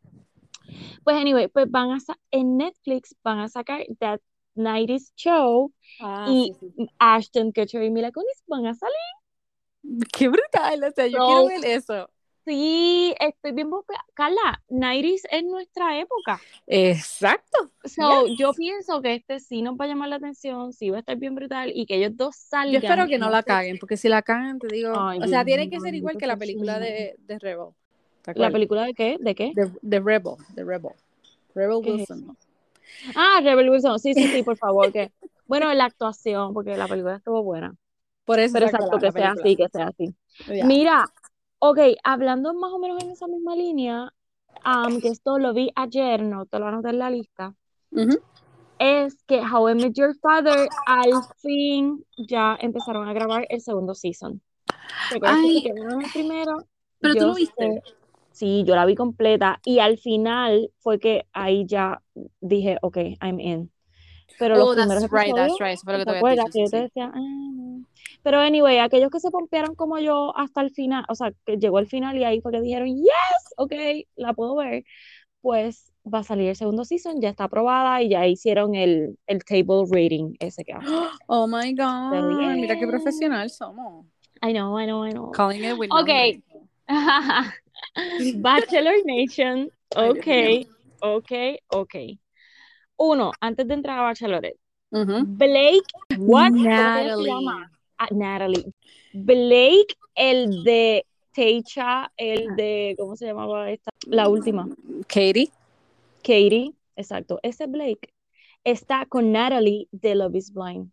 Pues 1.03 1.17
anyway, 1.17 1.47
pues 1.47 1.69
van 1.69 1.91
a 1.91 1.97
en 2.31 2.57
Netflix 2.57 3.15
van 3.23 3.39
a 3.39 3.47
sacar 3.47 3.85
That 3.99 4.19
90s 4.55 5.13
Show 5.15 5.71
ah, 6.01 6.25
y 6.29 6.51
Ashton 6.99 7.51
Kutcher 7.51 7.83
y 7.83 7.91
Mila 7.91 8.11
Kunis 8.11 8.43
van 8.47 8.65
a 8.65 8.73
salir. 8.73 10.07
Qué 10.11 10.27
brutal, 10.27 10.83
o 10.83 10.91
sea, 10.91 11.07
yo 11.07 11.17
quiero 11.17 11.45
ver 11.47 11.65
eso. 11.65 12.09
Sí, 12.47 13.13
estoy 13.19 13.51
bien 13.51 13.69
Carla, 14.13 14.63
90s 14.69 15.27
es 15.29 15.43
nuestra 15.43 15.99
época. 15.99 16.39
Exacto. 16.65 17.71
So, 17.83 18.27
Yo 18.37 18.53
pienso 18.53 19.01
que 19.01 19.15
este 19.15 19.41
sí 19.41 19.61
nos 19.61 19.75
va 19.75 19.83
a 19.83 19.89
llamar 19.89 20.07
la 20.07 20.15
atención, 20.15 20.71
sí 20.71 20.89
va 20.89 20.97
a 20.97 20.99
estar 21.01 21.17
bien 21.17 21.35
brutal 21.35 21.71
y 21.75 21.85
que 21.85 21.95
ellos 21.97 22.15
dos 22.15 22.37
salgan. 22.37 22.71
Yo 22.71 22.79
espero 22.79 23.05
que 23.05 23.17
no 23.17 23.29
la 23.29 23.43
caguen, 23.43 23.77
porque 23.79 23.97
si 23.97 24.07
la 24.07 24.21
cagan, 24.21 24.59
te 24.59 24.67
digo, 24.67 24.93
o 24.93 25.27
sea, 25.27 25.43
tiene 25.43 25.69
que 25.69 25.81
ser 25.81 25.93
igual 25.93 26.17
que 26.17 26.25
la 26.25 26.37
película 26.37 26.79
de, 26.79 27.15
de 27.19 27.37
Rebel. 27.37 27.73
¿La 28.35 28.51
película 28.51 28.83
de 28.83 28.93
qué? 28.93 29.17
¿De 29.19 29.35
qué? 29.35 29.53
De, 29.55 29.99
Rebel, 29.99 30.35
de 30.55 30.63
Rebel. 30.63 30.91
Rebel 31.55 31.77
Wilson. 31.77 32.37
ah, 33.15 33.39
Rebel 33.41 33.69
Wilson, 33.69 33.99
sí, 33.99 34.13
sí, 34.13 34.27
sí, 34.27 34.43
por 34.43 34.57
favor. 34.57 34.91
que 34.91 35.11
Bueno, 35.45 35.73
la 35.73 35.85
actuación, 35.85 36.53
porque 36.53 36.75
la 36.77 36.87
película 36.87 37.15
estuvo 37.15 37.41
buena. 37.43 37.75
Por 38.25 38.39
eso. 38.39 38.53
Pero 38.53 38.65
exacto, 38.65 38.99
que 38.99 39.11
sea 39.11 39.31
así, 39.31 39.55
que 39.55 39.69
sea 39.69 39.87
así. 39.87 40.13
Mira, 40.65 41.05
ok, 41.59 41.79
hablando 42.03 42.53
más 42.53 42.71
o 42.73 42.79
menos 42.79 43.01
en 43.03 43.11
esa 43.11 43.27
misma 43.27 43.55
línea, 43.55 44.13
que 45.01 45.07
esto 45.07 45.39
lo 45.39 45.53
vi 45.53 45.71
ayer, 45.75 46.21
no 46.21 46.45
te 46.45 46.59
lo 46.59 46.67
anoté 46.67 46.89
en 46.89 46.99
la 46.99 47.09
lista, 47.09 47.55
es 48.79 49.23
que 49.23 49.41
How 49.41 49.69
I 49.69 49.75
Met 49.75 49.93
Your 49.93 50.15
Father 50.19 50.67
al 50.85 51.11
fin 51.37 52.05
ya 52.17 52.57
empezaron 52.59 53.07
a 53.07 53.13
grabar 53.13 53.45
el 53.49 53.61
segundo 53.61 53.95
season. 53.95 54.41
Ay, 55.23 55.63
que 55.63 55.69
el 55.69 56.11
primero. 56.13 56.57
Pero 56.99 57.15
tú 57.15 57.25
lo 57.27 57.35
viste. 57.35 57.81
Sí, 58.37 58.63
yo 58.67 58.75
la 58.75 58.85
vi 58.85 58.93
completa 58.93 59.59
y 59.65 59.79
al 59.79 59.97
final 59.97 60.69
fue 60.77 60.99
que 60.99 61.25
ahí 61.33 61.65
ya 61.65 62.03
dije, 62.39 62.77
ok, 62.83 62.97
I'm 63.19 63.39
in. 63.39 63.71
Pero 64.37 64.53
oh, 64.63 64.75
los 64.75 64.87
that's 64.87 65.11
right, 65.11 65.33
that's 65.35 65.59
right. 65.59 65.73
Eso 65.73 66.43
que 66.53 66.69
te 66.69 66.81
decía, 66.81 67.11
ah, 67.11 67.79
Pero 68.21 68.39
anyway, 68.39 68.77
aquellos 68.77 69.09
que 69.09 69.19
se 69.19 69.31
pompearon 69.31 69.73
como 69.73 69.97
yo 69.97 70.37
hasta 70.37 70.61
el 70.61 70.69
final, 70.69 71.03
o 71.09 71.15
sea, 71.15 71.31
que 71.47 71.57
llegó 71.57 71.79
el 71.79 71.87
final 71.87 72.15
y 72.15 72.25
ahí 72.25 72.39
fue 72.39 72.51
que 72.51 72.61
dijeron, 72.61 72.89
yes, 72.95 73.53
ok, 73.57 73.73
la 74.15 74.33
puedo 74.33 74.55
ver, 74.57 74.83
pues 75.41 75.91
va 76.05 76.19
a 76.19 76.23
salir 76.23 76.49
el 76.49 76.55
segundo 76.55 76.85
season, 76.85 77.19
ya 77.19 77.29
está 77.29 77.45
aprobada 77.45 78.03
y 78.03 78.09
ya 78.09 78.27
hicieron 78.27 78.75
el, 78.75 79.17
el 79.25 79.43
table 79.45 79.85
rating 79.89 80.35
ese 80.39 80.63
que 80.63 80.73
hace. 80.73 80.85
Oh 81.25 81.47
my 81.47 81.73
God, 81.73 82.53
mira 82.55 82.77
qué 82.77 82.85
profesional 82.85 83.49
somos. 83.49 84.05
I 84.43 84.53
know, 84.53 84.79
I 84.79 84.85
know, 84.85 85.03
I 85.03 85.11
know. 85.11 85.31
Calling 85.31 85.63
it 85.63 85.75
with 85.75 85.89
Ok. 85.91 86.43
Bachelor 88.35 88.95
Nation. 89.05 89.69
Ok, 89.95 90.67
ok, 91.01 91.31
ok. 91.67 91.95
Uno, 92.97 93.31
antes 93.39 93.67
de 93.67 93.73
entrar 93.73 93.99
a 93.99 94.03
Bachelorette. 94.03 94.59
Blake, 94.91 95.87
what? 96.17 96.51
Natalie. 96.51 97.31
Ah, 97.97 98.07
Natalie. 98.11 98.65
Blake, 99.13 99.95
el 100.15 100.63
de 100.63 101.05
Teicha, 101.33 102.11
el 102.17 102.55
de, 102.55 102.95
¿cómo 102.97 103.15
se 103.15 103.27
llamaba 103.27 103.69
esta? 103.71 103.91
La 104.07 104.27
última. 104.27 104.67
Katie. 105.07 105.51
Katie, 106.21 106.73
exacto. 106.95 107.39
Ese 107.43 107.67
Blake 107.67 108.13
está 108.63 109.05
con 109.05 109.31
Natalie 109.31 109.87
de 109.91 110.15
Love 110.15 110.35
is 110.35 110.53
Blind. 110.53 110.91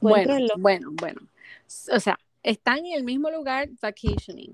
Bueno, 0.00 0.36
bueno, 0.58 0.90
bueno. 0.92 1.20
O 1.92 2.00
sea, 2.00 2.18
están 2.42 2.78
en 2.78 2.92
el 2.92 3.04
mismo 3.04 3.30
lugar 3.30 3.68
vacationing. 3.80 4.52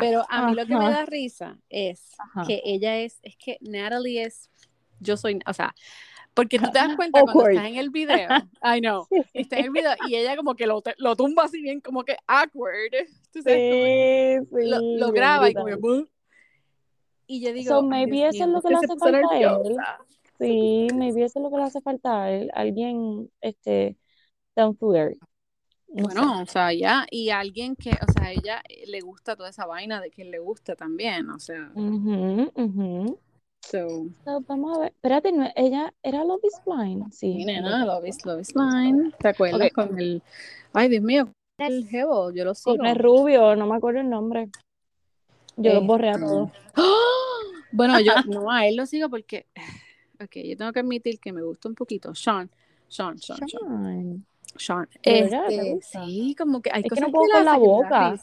Pero 0.00 0.24
a 0.28 0.46
mí 0.46 0.54
lo 0.54 0.66
que 0.66 0.76
me 0.76 0.90
da 0.90 1.04
risa 1.06 1.58
es 1.68 2.16
que 2.46 2.62
ella 2.64 2.98
es, 2.98 3.18
es 3.22 3.36
que 3.36 3.58
Natalie 3.60 4.22
es, 4.22 4.50
yo 5.00 5.16
soy, 5.16 5.38
o 5.46 5.52
sea, 5.52 5.74
porque 6.34 6.58
tú 6.58 6.70
te 6.70 6.78
das 6.78 6.96
cuenta 6.96 7.22
cuando 7.22 7.48
está 7.48 7.68
en 7.68 7.76
el 7.76 7.90
video, 7.90 8.28
I 8.62 8.80
know, 8.80 9.06
está 9.34 9.58
en 9.58 9.66
el 9.66 9.70
video 9.70 9.92
y 10.08 10.16
ella 10.16 10.36
como 10.36 10.54
que 10.54 10.66
lo, 10.66 10.82
lo 10.98 11.16
tumba 11.16 11.44
así 11.44 11.60
bien 11.60 11.80
como 11.80 12.04
que 12.04 12.16
awkward, 12.26 12.92
tú 13.32 13.42
sabes, 13.42 14.44
sí, 14.48 14.68
lo, 14.98 15.12
graba 15.12 15.50
y 15.50 15.54
como 15.54 15.66
que, 15.66 16.06
y 17.26 17.40
yo 17.40 17.52
digo, 17.52 17.76
so 17.76 17.82
maybe 17.82 18.26
eso 18.26 18.44
es 18.44 18.50
lo 18.50 18.62
que 18.62 18.68
le 18.68 18.76
hace 18.76 18.96
falta 18.96 19.28
a 19.30 19.38
él. 19.38 19.76
Sí, 20.38 20.88
maybe 20.94 21.24
eso 21.24 21.38
es 21.38 21.42
lo 21.42 21.50
que 21.50 21.56
le 21.56 21.62
hace 21.62 21.80
falta 21.80 22.24
a 22.24 22.30
él, 22.32 22.50
alguien, 22.54 23.30
este, 23.40 23.96
down 24.56 24.76
to 24.76 24.94
earth 24.94 25.18
bueno, 25.94 26.42
o 26.42 26.46
sea, 26.46 26.72
ya, 26.72 27.06
y 27.10 27.30
alguien 27.30 27.76
que, 27.76 27.90
o 27.90 28.12
sea, 28.12 28.32
ella 28.32 28.62
eh, 28.68 28.84
le 28.86 29.00
gusta 29.00 29.36
toda 29.36 29.50
esa 29.50 29.66
vaina 29.66 30.00
de 30.00 30.10
que 30.10 30.24
le 30.24 30.38
gusta 30.38 30.74
también, 30.74 31.28
o 31.30 31.38
sea. 31.38 31.72
So. 33.64 34.06
vamos 34.48 34.76
a 34.76 34.80
ver, 34.80 34.92
espérate, 34.92 35.32
ella 35.54 35.94
era 36.02 36.24
Love 36.24 36.44
is 36.44 36.60
Blind, 36.66 37.12
sí. 37.12 37.34
Sí, 37.34 37.44
nena, 37.44 37.86
Love 37.86 38.08
is, 38.08 38.24
Love 38.24 38.40
is 38.40 38.52
Blind, 38.52 39.14
¿te 39.18 39.28
acuerdas 39.28 39.70
con 39.72 39.98
el, 40.00 40.20
ay 40.72 40.88
Dios 40.88 41.02
mío, 41.04 41.32
el 41.58 41.86
jevo, 41.86 42.32
yo 42.32 42.44
lo 42.44 42.54
sigo. 42.54 42.76
Con 42.76 42.86
el 42.86 42.96
rubio, 42.96 43.54
no 43.54 43.66
me 43.66 43.76
acuerdo 43.76 44.00
el 44.00 44.10
nombre. 44.10 44.48
Yo 45.56 45.74
lo 45.74 45.82
borré 45.82 46.08
a 46.08 46.12
este, 46.12 46.24
todos. 46.24 46.50
Bueno, 47.72 48.00
yo 48.00 48.12
no 48.28 48.50
a 48.50 48.66
él 48.66 48.76
lo 48.76 48.86
sigo 48.86 49.08
porque, 49.08 49.46
ok, 50.20 50.36
yo 50.44 50.56
tengo 50.56 50.72
que 50.72 50.80
admitir 50.80 51.20
que 51.20 51.32
me 51.32 51.42
gusta 51.42 51.68
un 51.68 51.74
poquito. 51.74 52.14
Sean, 52.14 52.50
Sean, 52.88 53.18
Sean, 53.18 53.38
Sean. 53.38 53.48
Sean. 53.48 54.26
Sean. 54.56 54.88
Este, 55.02 55.78
sí, 55.82 56.34
como 56.36 56.60
que 56.62 56.70
hay 56.72 56.82
cosas 56.84 57.06
que, 57.06 57.12
no 57.12 57.42
la 57.42 57.56
boca. 57.56 58.16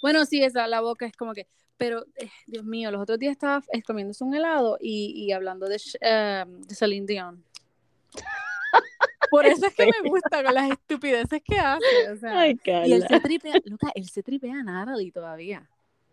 Bueno, 0.00 0.24
sí, 0.24 0.42
esa 0.42 0.66
la 0.66 0.80
boca 0.80 1.06
es 1.06 1.16
como 1.16 1.34
que, 1.34 1.46
pero 1.76 2.04
eh, 2.16 2.30
Dios 2.46 2.64
mío, 2.64 2.90
los 2.90 3.02
otros 3.02 3.18
días 3.18 3.32
estaba 3.32 3.62
comiéndose 3.86 4.24
un 4.24 4.34
helado 4.34 4.78
y, 4.80 5.12
y 5.16 5.32
hablando 5.32 5.68
de, 5.68 5.76
uh, 5.76 6.66
de 6.66 6.74
Celine 6.74 7.06
Dion. 7.06 7.44
Por 9.30 9.46
eso 9.46 9.66
es 9.66 9.74
que 9.74 9.86
me 9.86 9.92
gusta 10.10 10.44
con 10.44 10.54
las 10.54 10.70
estupideces 10.70 11.42
que 11.42 11.58
hace. 11.58 12.10
O 12.12 12.16
sea, 12.16 12.38
Ay, 12.38 12.60
y 12.64 12.92
él 12.92 13.06
se 13.08 13.20
tripea, 13.20 13.54
Luca, 13.64 13.90
él 13.94 14.08
se 14.08 14.22
tripea 14.22 14.60
a 14.60 14.62
Natalie 14.62 15.10
todavía. 15.10 15.68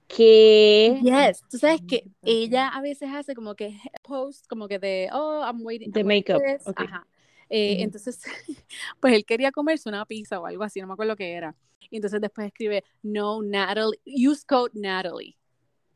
¿Qué? 0.07 0.99
Yes, 1.03 1.43
tú 1.49 1.57
sabes 1.57 1.81
que 1.87 2.05
ella 2.23 2.69
a 2.69 2.81
veces 2.81 3.09
hace 3.13 3.35
como 3.35 3.55
que 3.55 3.77
post, 4.01 4.47
como 4.47 4.67
que 4.67 4.79
de, 4.79 5.09
oh, 5.11 5.43
I'm 5.45 5.63
waiting. 5.63 5.91
De 5.91 6.03
makeup. 6.03 6.41
okay. 6.65 6.87
Ajá. 6.87 7.05
Eh. 7.49 7.77
Entonces, 7.81 8.21
pues 8.99 9.13
él 9.13 9.25
quería 9.25 9.51
comerse 9.51 9.89
una 9.89 10.05
pizza 10.05 10.39
o 10.39 10.45
algo 10.45 10.63
así, 10.63 10.79
no 10.81 10.87
me 10.87 10.93
acuerdo 10.93 11.15
qué 11.15 11.33
era. 11.33 11.55
Y 11.89 11.95
entonces 11.95 12.21
después 12.21 12.47
escribe, 12.47 12.83
no, 13.01 13.41
Natalie, 13.41 13.99
use 14.05 14.45
code 14.45 14.71
Natalie. 14.73 15.35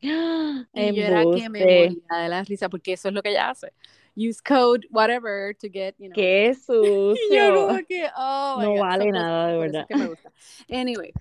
Y 0.02 0.94
yo 0.94 1.02
era 1.02 1.22
que 1.22 1.48
me 1.48 1.60
moría 1.60 2.22
de 2.22 2.28
la 2.28 2.42
risa 2.44 2.68
porque 2.68 2.92
eso 2.92 3.08
es 3.08 3.14
lo 3.14 3.22
que 3.22 3.30
ella 3.30 3.50
hace. 3.50 3.72
Use 4.16 4.40
code 4.46 4.86
whatever 4.90 5.56
to 5.56 5.68
get, 5.72 5.94
you 5.98 6.06
know. 6.06 6.14
¡Qué 6.14 6.50
Y 6.54 6.54
yo 6.54 6.54
sucio! 6.54 7.66
como 7.66 7.78
que, 7.88 8.06
oh 8.16 8.58
No 8.60 8.70
God, 8.72 8.80
vale 8.80 9.10
nada, 9.10 9.48
de 9.48 9.58
verdad. 9.58 9.86
que 9.88 9.96
me 9.96 10.06
gusta. 10.06 10.32
Anyway, 10.70 11.12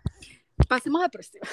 pasemos 0.67 1.01
al 1.01 1.09
próximo. 1.09 1.43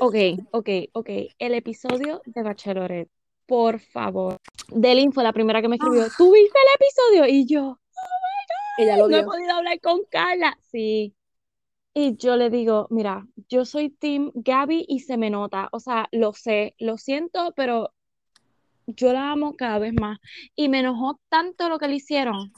Ok, 0.00 0.14
ok, 0.52 0.68
ok. 0.92 1.10
El 1.38 1.54
episodio 1.54 2.22
de 2.24 2.42
Bachelorette, 2.42 3.10
por 3.46 3.80
favor. 3.80 4.38
Delin 4.68 5.12
fue 5.12 5.24
la 5.24 5.32
primera 5.32 5.60
que 5.60 5.68
me 5.68 5.76
escribió. 5.76 6.04
Ah. 6.04 6.08
¿Tú 6.16 6.32
viste 6.32 6.58
el 6.58 6.86
episodio? 6.86 7.34
Y 7.34 7.46
yo, 7.46 7.78
Ella 8.78 8.96
lo 8.96 9.08
no 9.08 9.16
he 9.16 9.24
podido 9.24 9.52
hablar 9.52 9.80
con 9.80 10.00
Carla. 10.10 10.56
Sí. 10.70 11.14
Y 11.94 12.16
yo 12.16 12.36
le 12.36 12.48
digo, 12.48 12.86
mira, 12.90 13.26
yo 13.48 13.64
soy 13.64 13.90
Team 13.90 14.30
Gaby 14.34 14.86
y 14.88 15.00
se 15.00 15.16
me 15.16 15.30
nota. 15.30 15.68
O 15.72 15.80
sea, 15.80 16.08
lo 16.12 16.32
sé, 16.32 16.74
lo 16.78 16.96
siento, 16.96 17.52
pero 17.56 17.92
yo 18.86 19.12
la 19.12 19.32
amo 19.32 19.56
cada 19.56 19.78
vez 19.78 19.92
más. 19.94 20.18
Y 20.54 20.68
me 20.68 20.80
enojó 20.80 21.18
tanto 21.28 21.68
lo 21.68 21.78
que 21.78 21.88
le 21.88 21.96
hicieron. 21.96 22.52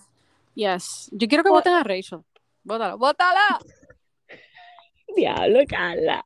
Yes. 0.54 1.09
Yo 1.12 1.26
quiero 1.26 1.42
que 1.42 1.50
voten 1.50 1.72
a 1.72 1.83
Rachel. 1.83 2.20
Bótala, 2.62 2.96
bótala. 2.96 3.59
Diablo, 5.16 5.61
Carla. 5.66 6.24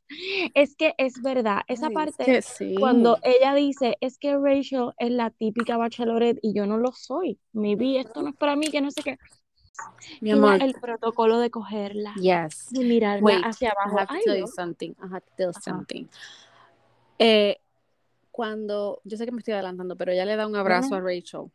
Es 0.55 0.75
que 0.77 0.95
es 0.99 1.23
verdad, 1.23 1.61
esa 1.69 1.87
Ay, 1.87 1.95
parte. 1.95 2.15
es 2.19 2.27
que 2.27 2.43
sí. 2.43 2.75
Cuando 2.79 3.19
ella 3.23 3.55
dice, 3.55 3.97
es 4.01 4.19
que 4.19 4.37
Rachel 4.37 4.91
es 4.99 5.11
la 5.11 5.31
típica 5.31 5.77
bachelorette 5.77 6.39
y 6.43 6.55
yo 6.55 6.67
no 6.67 6.77
lo 6.79 6.93
soy. 6.93 7.39
Maybe 7.53 8.01
esto 8.01 8.23
no 8.23 8.31
es 8.31 8.37
para 8.37 8.57
mí, 8.57 8.69
que 8.69 8.81
no 8.81 8.91
sé 8.91 9.03
qué. 9.03 9.19
Mi 10.21 10.31
amor. 10.31 10.63
el 10.63 10.75
protocolo 10.75 11.39
de 11.39 11.51
cogerla, 11.51 12.15
Yes. 12.15 12.69
de 12.73 12.85
mirarla 12.85 13.23
Wait, 13.25 13.45
hacia 13.45 13.69
I 13.69 13.73
abajo. 13.73 13.99
have 13.99 14.25
to 14.25 14.47
something. 14.47 14.91
I 15.03 15.07
have 15.15 15.25
to 15.39 15.53
something. 15.61 16.07
Eh, 17.19 17.59
cuando, 18.31 19.01
yo 19.05 19.17
sé 19.17 19.25
que 19.25 19.33
me 19.33 19.39
estoy 19.39 19.55
adelantando, 19.55 19.97
pero 19.97 20.13
ella 20.13 20.25
le 20.25 20.37
da 20.37 20.47
un 20.47 20.57
abrazo 20.57 20.95
a 20.97 21.01
Rachel. 21.01 21.51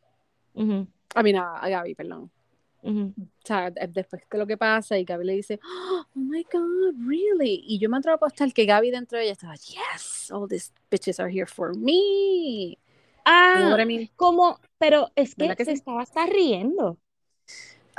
Ujú, 0.54 0.88
A 1.16 1.24
mí, 1.24 1.34
a, 1.36 1.56
a 1.58 1.70
Gaby, 1.70 1.96
perdón. 1.96 2.32
ujú. 2.82 3.14
O 3.18 3.46
sea, 3.48 3.70
de- 3.72 3.88
después 3.88 4.22
de 4.32 4.38
lo 4.38 4.48
que 4.48 4.58
pasa 4.58 4.98
y 4.98 5.04
Gaby 5.04 5.26
le 5.26 5.34
dice, 5.34 5.60
oh 5.64 6.06
my 6.16 6.44
God, 6.52 6.94
really? 7.06 7.62
Y 7.68 7.80
yo 7.80 7.90
me 7.90 7.98
atrevo 7.98 8.14
a 8.14 8.18
apostar 8.18 8.54
que 8.54 8.66
Gaby 8.66 8.92
dentro 8.92 9.18
de 9.18 9.26
ella 9.26 9.34
estaba, 9.34 9.56
yes, 9.56 10.32
all 10.32 10.48
these 10.48 10.72
bitches 10.90 11.20
are 11.20 11.30
here 11.32 11.46
for 11.46 11.76
me. 11.76 12.78
You 13.26 13.66
know 13.66 13.76
Ah, 13.76 13.82
I 13.82 13.86
mean? 13.86 14.10
como, 14.16 14.60
pero 14.78 15.10
es 15.16 15.36
que 15.36 15.44
¿Verdad 15.44 15.58
que 15.58 15.66
se 15.66 15.72
sí? 15.72 15.78
estaba 15.78 16.02
hasta 16.02 16.26
riendo. 16.26 16.98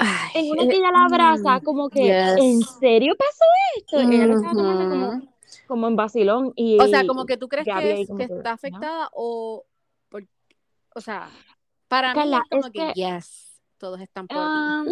Ay, 0.01 0.31
En 0.35 0.51
una 0.51 0.63
eh, 0.65 0.69
que 0.69 0.77
ella 0.77 0.91
la 0.93 1.05
abraza, 1.05 1.59
mm, 1.59 1.63
como 1.63 1.91
que, 1.91 2.07
yes. 2.07 2.39
¿en 2.39 2.61
serio 2.63 3.15
pasó 3.17 3.45
esto? 3.77 4.01
Ella 4.01 4.27
lo 4.27 4.35
estaba 4.35 4.55
tomando 4.55 4.85
Ujú. 4.85 4.91
como, 4.91 5.35
como 5.67 5.89
en 5.89 5.97
vacilón. 5.97 6.53
Y 6.57 6.79
O 6.81 6.87
sea, 6.87 7.07
como 7.07 7.27
que 7.27 7.37
tú 7.37 7.49
crees 7.49 7.67
que, 7.67 8.01
es- 8.03 8.11
está 8.11 8.43
¿no? 8.51 8.55
afectada 8.55 9.11
o, 9.13 9.65
por- 10.09 10.27
o 10.95 11.01
sea, 11.01 11.29
para 11.89 12.15
mí 12.15 12.21
es 12.35 12.41
como 12.51 12.67
es 12.67 12.73
que, 12.73 12.93
que- 12.93 12.93
yes, 12.95 13.61
todos 13.79 14.01
están 14.01 14.27
por. 14.27 14.39
Ah, 14.39 14.85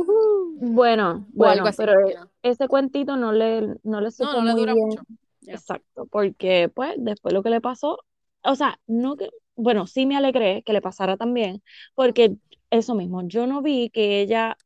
bueno, 0.61 1.27
bueno, 1.29 1.65
así. 1.67 1.77
pero 1.79 1.93
know. 1.95 2.29
ese 2.43 2.69
cuentito 2.69 3.17
no 3.17 3.33
le, 3.33 3.77
no 3.85 4.01
le 4.01 4.09
No, 4.09 4.13
supo 4.13 4.33
no 4.39 4.45
le 4.45 4.53
muy 4.53 4.61
dura 4.61 4.75
bien. 4.75 4.87
mucho. 4.89 5.03
Exacto, 5.47 6.07
porque 6.11 6.71
pues 6.75 6.93
después 6.99 7.33
lo 7.33 7.43
que 7.43 7.51
le 7.51 7.61
pasó, 7.61 7.99
o 8.43 8.55
sea, 8.55 8.79
no 8.87 9.17
que, 9.17 9.31
bueno, 9.57 9.87
sí 9.87 10.05
me 10.05 10.17
alegré 10.17 10.63
que 10.63 10.73
le 10.75 10.83
pasara 10.83 11.17
también, 11.17 11.63
porque 11.95 12.37
eso 12.71 12.95
mismo, 12.95 13.23
yo 13.27 13.47
no 13.47 13.63
vi 13.63 13.89
que 13.89 14.21
ella 14.21 14.57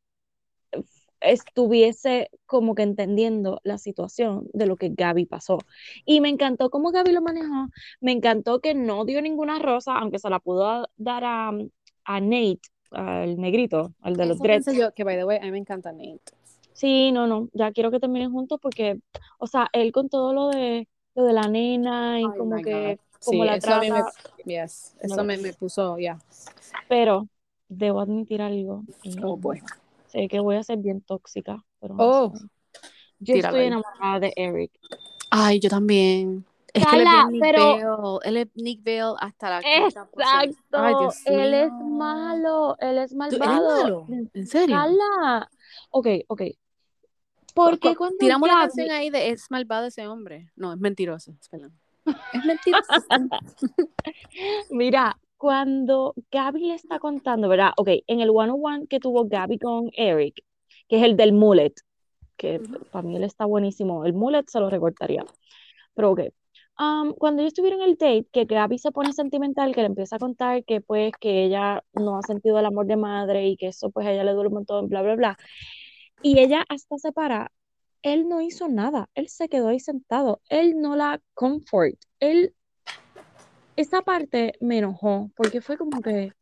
estuviese 1.23 2.31
como 2.47 2.75
que 2.75 2.83
entendiendo 2.83 3.61
la 3.65 3.79
situación 3.79 4.49
de 4.53 4.67
lo 4.67 4.77
que 4.77 4.91
Gaby 4.91 5.27
pasó. 5.27 5.59
Y 6.05 6.21
me 6.21 6.29
encantó 6.29 6.71
cómo 6.71 6.91
Gaby 6.91 7.13
lo 7.13 7.23
manejó, 7.23 7.69
me 8.01 8.13
encantó 8.13 8.61
que 8.61 8.75
no 8.75 9.05
dio 9.05 9.23
ninguna 9.23 9.59
rosa, 9.59 9.95
aunque 9.99 10.19
se 10.19 10.31
la 10.31 10.39
pudo 10.41 10.89
dar 10.97 11.25
a, 11.25 11.49
a 12.05 12.21
Nate, 12.21 12.61
al 12.91 13.37
negrito, 13.39 13.93
al 14.01 14.17
de 14.17 14.27
los 14.27 14.39
dreads. 14.41 14.67
yo, 14.77 14.93
que 14.93 15.05
by 15.05 15.17
the 15.17 15.25
way, 15.25 15.39
a 15.39 15.43
mí 15.43 15.51
me 15.53 15.59
encanta 15.59 15.93
Nate. 15.93 16.21
Sí, 16.73 17.13
no, 17.13 17.27
no, 17.27 17.49
ya 17.53 17.71
quiero 17.73 17.91
que 17.91 18.01
terminen 18.01 18.33
juntos 18.33 18.59
porque, 18.61 18.99
o 19.39 19.47
sea, 19.47 19.69
él 19.73 19.93
con 19.93 20.09
todo 20.09 20.33
lo 20.33 20.49
de 20.49 20.89
lo 21.15 21.25
de 21.25 21.33
la 21.35 21.47
nena 21.47 22.21
y 22.21 22.25
Ay, 22.25 22.39
como 22.39 22.57
que 22.63 22.71
God. 22.73 22.99
como 23.25 23.45
Sí, 23.45 23.47
la 23.47 23.57
eso 23.57 23.75
a 23.75 23.81
mí 23.81 23.91
me, 23.91 24.01
trata, 24.03 24.13
yes, 24.47 24.95
No 24.95 25.01
eso 25.03 25.17
lo- 25.19 25.25
me, 25.25 25.37
me 25.37 25.53
puso, 25.53 25.99
ya. 25.99 26.19
pero 26.89 27.29
debo 27.69 28.01
admitir 28.01 28.41
algo. 28.41 28.85
Oh, 29.23 29.37
boy. 29.37 29.61
Sé 30.13 30.29
que 30.29 30.41
voy 30.41 30.57
a 30.57 30.63
ser 30.63 30.77
bien 30.79 31.01
tóxica, 31.01 31.65
pero 31.81 31.95
no 31.95 32.05
Oh, 32.05 32.37
sé. 32.37 32.45
Yo 33.19 33.35
tíralo 33.35 33.57
estoy 33.57 33.67
enamorada 33.69 34.21
de 34.21 34.33
Eric. 34.37 34.73
Ay, 35.31 35.59
yo 35.59 35.71
también. 35.71 36.45
Es 36.75 36.87
que 36.87 36.97
él 36.97 37.03
es 37.07 37.27
Nick 37.31 37.41
pero- 37.43 38.19
Vale. 38.19 38.19
Él 38.29 38.37
es 38.39 38.49
Nick 38.55 38.83
Vale 38.83 39.17
hasta 39.21 39.51
la 39.51 39.57
posición. 39.61 39.83
Ay, 40.27 40.49
Exacto, 40.49 40.99
Dios 41.01 41.23
él 41.27 41.55
es 41.55 41.73
malo, 41.73 42.77
él 42.81 42.99
es 42.99 43.11
¿Tú- 43.11 43.17
malvado. 43.17 44.07
¿En 44.35 44.47
serio? 44.47 44.77
Carla, 44.77 45.51
ok, 45.91 46.07
ok. 46.29 46.43
Porque 47.55 47.91
Cu- 47.91 47.97
cuando 47.97 48.17
Tiramos 48.19 48.49
la 48.49 48.55
canción 48.55 48.91
ahí 48.91 49.11
de 49.11 49.31
es 49.31 49.51
malvado 49.51 49.87
ese 49.87 50.07
hombre. 50.07 50.51
No, 50.57 50.73
es 50.73 50.79
mentiroso. 50.79 51.35
Perdón. 51.51 51.73
Es 52.35 52.45
mentiroso. 52.45 52.91
Mira, 54.71 55.19
cuando 55.43 56.15
Gaby 56.31 56.69
le 56.69 56.75
está 56.75 57.01
contando, 57.01 57.49
¿verdad? 57.49 57.73
Ok, 57.77 57.89
en 58.07 58.21
el 58.21 58.31
one-on-one 58.31 58.87
que 58.87 59.01
tuvo 59.01 59.27
Gaby 59.27 59.59
con 59.59 59.91
Eric, 59.97 60.37
que 60.87 60.99
es 60.99 61.03
el 61.03 61.17
del 61.17 61.33
mullet, 61.33 61.75
que 62.37 62.61
Ujú. 62.61 62.79
para 62.93 63.03
mí 63.03 63.17
él 63.17 63.25
está 63.25 63.45
buenísimo, 63.45 64.05
el 64.05 64.13
mullet 64.13 64.45
se 64.47 64.61
lo 64.61 64.71
recortaría. 64.71 65.25
Pero 65.95 66.13
ok, 66.13 66.21
um, 66.79 67.13
cuando 67.15 67.43
ellos 67.43 67.55
tuvieron 67.55 67.83
el 67.83 67.97
date, 67.97 68.29
que 68.31 68.45
Gaby 68.45 68.79
se 68.79 68.93
pone 68.93 69.13
sentimental, 69.13 69.75
que 69.75 69.81
le 69.81 69.89
empieza 69.89 70.15
a 70.15 70.21
contar 70.21 70.63
que 70.65 70.81
pues 70.81 71.11
que 71.19 71.43
ella 71.47 71.83
no 71.93 72.17
ha 72.17 72.23
sentido 72.23 72.61
el 72.61 72.67
amor 72.67 72.87
de 72.87 72.97
madre 72.97 73.49
y 73.49 73.57
que 73.57 73.67
eso 73.67 73.91
pues 73.91 74.07
a 74.07 74.13
ella 74.13 74.23
le 74.23 74.35
duele 74.35 74.47
un 74.47 74.55
montón, 74.55 74.89
bla, 74.89 75.03
bla, 75.03 75.17
bla. 75.17 75.39
Y 76.23 76.39
ella 76.39 76.65
hasta 76.69 76.99
se 76.99 77.11
para, 77.11 77.51
él 78.03 78.29
no 78.29 78.41
hizo 78.41 78.69
nada, 78.69 79.11
él 79.17 79.27
se 79.27 79.49
quedó 79.49 79.71
ahí 79.71 79.81
sentado, 79.81 80.41
él 80.49 80.81
no 80.81 80.95
la 80.95 81.21
comfort, 81.35 81.97
él, 82.21 82.55
esa 83.77 84.03
parte 84.03 84.55
me 84.61 84.79
enojó, 84.79 85.31
porque 85.37 85.61
fue 85.61 85.77
como 85.77 86.01
que, 86.03 86.33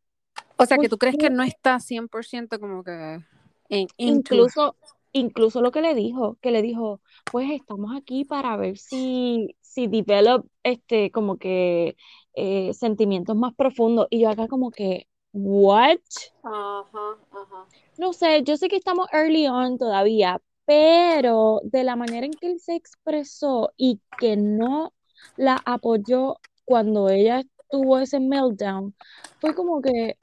O 0.57 0.67
sea, 0.67 0.77
que 0.77 0.83
¿Por 0.83 0.91
tú 0.91 0.99
crees 0.99 1.17
que 1.17 1.31
no 1.31 1.43
está 1.43 1.79
100% 1.81 2.59
como 2.59 2.83
que 2.83 3.21
en 3.69 3.89
incluso, 3.97 4.77
incluso 5.13 5.61
lo 5.61 5.71
que 5.71 5.81
le 5.81 5.95
dijo, 5.95 6.37
que 6.41 6.51
le 6.51 6.63
dijo, 6.63 7.01
pues 7.31 7.51
estamos 7.51 7.97
aquí 7.97 8.25
para 8.25 8.57
ver 8.57 8.77
si, 8.79 9.57
si 9.61 9.87
develop, 9.87 10.47
este, 10.63 11.11
como 11.11 11.39
que 11.39 11.97
eh, 12.35 12.73
sentimientos 12.75 13.37
más 13.37 13.55
profundos, 13.55 14.07
y 14.11 14.21
yo 14.21 14.31
acá 14.31 14.49
como 14.49 14.71
que, 14.71 15.07
what? 15.33 15.99
Ajá, 16.43 17.17
ajá. 17.31 17.67
No 17.99 18.13
sé, 18.13 18.43
yo 18.43 18.57
sé 18.57 18.69
que 18.69 18.77
estamos 18.77 19.07
early 19.13 19.47
on 19.47 19.79
todavía, 19.79 20.41
pero 20.65 21.61
de 21.65 21.85
la 21.85 21.97
manera 21.97 22.27
en 22.27 22.33
que 22.33 22.51
él 22.51 22.61
se 22.61 22.75
expresó 22.75 23.73
y 23.77 24.01
que 24.19 24.37
no 24.37 24.93
la 25.37 25.61
apoyó 25.65 26.39
cuando 26.71 27.09
ella 27.11 27.43
tuvo 27.69 27.99
ese 27.99 28.21
meltdown, 28.21 28.95
fue 29.41 29.57
como 29.57 29.83
que, 29.83 30.17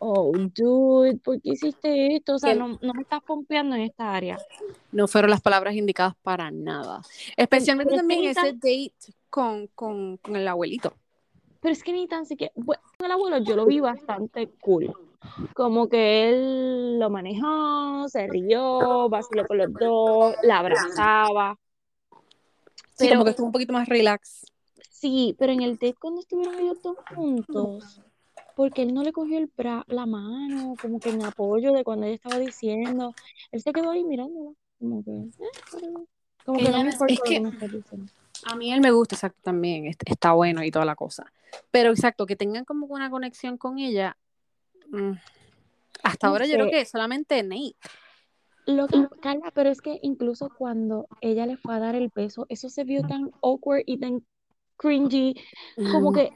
oh, 0.00 0.32
dude, 0.54 1.16
¿por 1.16 1.40
qué 1.40 1.48
hiciste 1.52 2.14
esto? 2.16 2.34
O 2.34 2.38
sea, 2.38 2.54
no, 2.54 2.78
no 2.82 2.92
me 2.92 3.00
estás 3.02 3.22
pompeando 3.22 3.74
en 3.74 3.82
esta 3.82 4.14
área. 4.14 4.36
No 4.90 5.08
fueron 5.08 5.30
las 5.30 5.40
palabras 5.40 5.74
indicadas 5.74 6.14
para 6.22 6.50
nada. 6.50 7.00
Especialmente 7.38 7.96
también 7.96 8.24
ese 8.24 8.34
tan- 8.34 8.60
date 8.60 8.92
con, 9.30 9.66
con, 9.68 10.18
con 10.18 10.36
el 10.36 10.46
abuelito. 10.46 10.92
Pero 11.62 11.72
es 11.72 11.82
que 11.82 11.92
ni 11.94 12.06
tan 12.06 12.26
siquiera, 12.26 12.52
bueno, 12.54 12.82
el 13.02 13.10
abuelo 13.10 13.38
yo 13.38 13.56
lo 13.56 13.64
vi 13.64 13.80
bastante 13.80 14.50
cool. 14.60 14.92
Como 15.54 15.88
que 15.88 16.28
él 16.28 16.98
lo 16.98 17.08
manejó, 17.08 18.08
se 18.08 18.26
rió, 18.26 19.08
vaciló 19.08 19.46
con 19.46 19.56
los 19.56 19.72
dos, 19.72 20.34
la 20.42 20.58
abrazaba. 20.58 21.56
Sí, 22.94 23.06
Pero- 23.06 23.12
como 23.12 23.24
que 23.24 23.30
estuvo 23.30 23.46
un 23.46 23.52
poquito 23.52 23.72
más 23.72 23.88
relax. 23.88 24.51
Sí, 25.02 25.34
pero 25.36 25.52
en 25.52 25.62
el 25.62 25.72
date 25.72 25.96
cuando 26.00 26.20
estuvieron 26.20 26.54
ellos 26.60 26.80
dos 26.80 26.96
juntos, 27.12 28.00
porque 28.54 28.82
él 28.82 28.94
no 28.94 29.02
le 29.02 29.12
cogió 29.12 29.36
el 29.36 29.50
bra 29.56 29.84
la 29.88 30.06
mano, 30.06 30.76
como 30.80 31.00
que 31.00 31.08
en 31.10 31.24
apoyo 31.24 31.72
de 31.72 31.82
cuando 31.82 32.06
ella 32.06 32.14
estaba 32.14 32.38
diciendo, 32.38 33.12
él 33.50 33.60
se 33.60 33.72
quedó 33.72 33.90
ahí 33.90 34.04
mirándola, 34.04 34.52
como 34.78 35.02
que, 35.02 35.10
eh, 35.10 36.06
como 36.46 36.58
que 36.58 36.68
Ella 36.68 36.78
no 36.78 36.84
me 36.84 36.90
importa 36.92 37.12
es 37.14 37.18
lo 37.18 37.24
que- 37.24 37.34
que 37.34 37.40
me. 37.96 38.06
A 38.44 38.54
mí 38.54 38.72
él 38.72 38.80
me 38.80 38.92
gusta, 38.92 39.16
exacto, 39.16 39.40
también. 39.42 39.86
est- 39.86 40.02
Está 40.06 40.34
bueno 40.34 40.62
y 40.62 40.70
toda 40.70 40.84
la 40.84 40.94
cosa. 40.94 41.32
Pero 41.72 41.90
exacto, 41.90 42.24
que 42.24 42.36
tengan 42.36 42.64
como 42.64 42.86
una 42.86 43.10
conexión 43.10 43.58
con 43.58 43.78
ella. 43.80 44.16
mm, 44.88 45.12
Hasta 46.04 46.26
No 46.28 46.32
ahora 46.32 46.46
yo 46.46 46.54
creo 46.54 46.70
que 46.70 46.84
solamente 46.84 47.42
Nate. 47.42 47.74
Lo 48.66 48.86
que, 48.86 49.04
Carla, 49.20 49.50
pero 49.52 49.70
es 49.70 49.80
que 49.80 49.98
incluso 50.02 50.48
cuando 50.56 51.06
ella 51.20 51.46
le 51.46 51.56
fue 51.56 51.74
a 51.74 51.80
dar 51.80 51.96
el 51.96 52.10
beso, 52.14 52.46
eso 52.48 52.68
se 52.68 52.84
vio 52.84 53.02
tan 53.02 53.30
awkward 53.42 53.82
y 53.86 53.98
tan 53.98 54.24
cringy, 54.82 55.34
como 55.92 56.12
que 56.12 56.32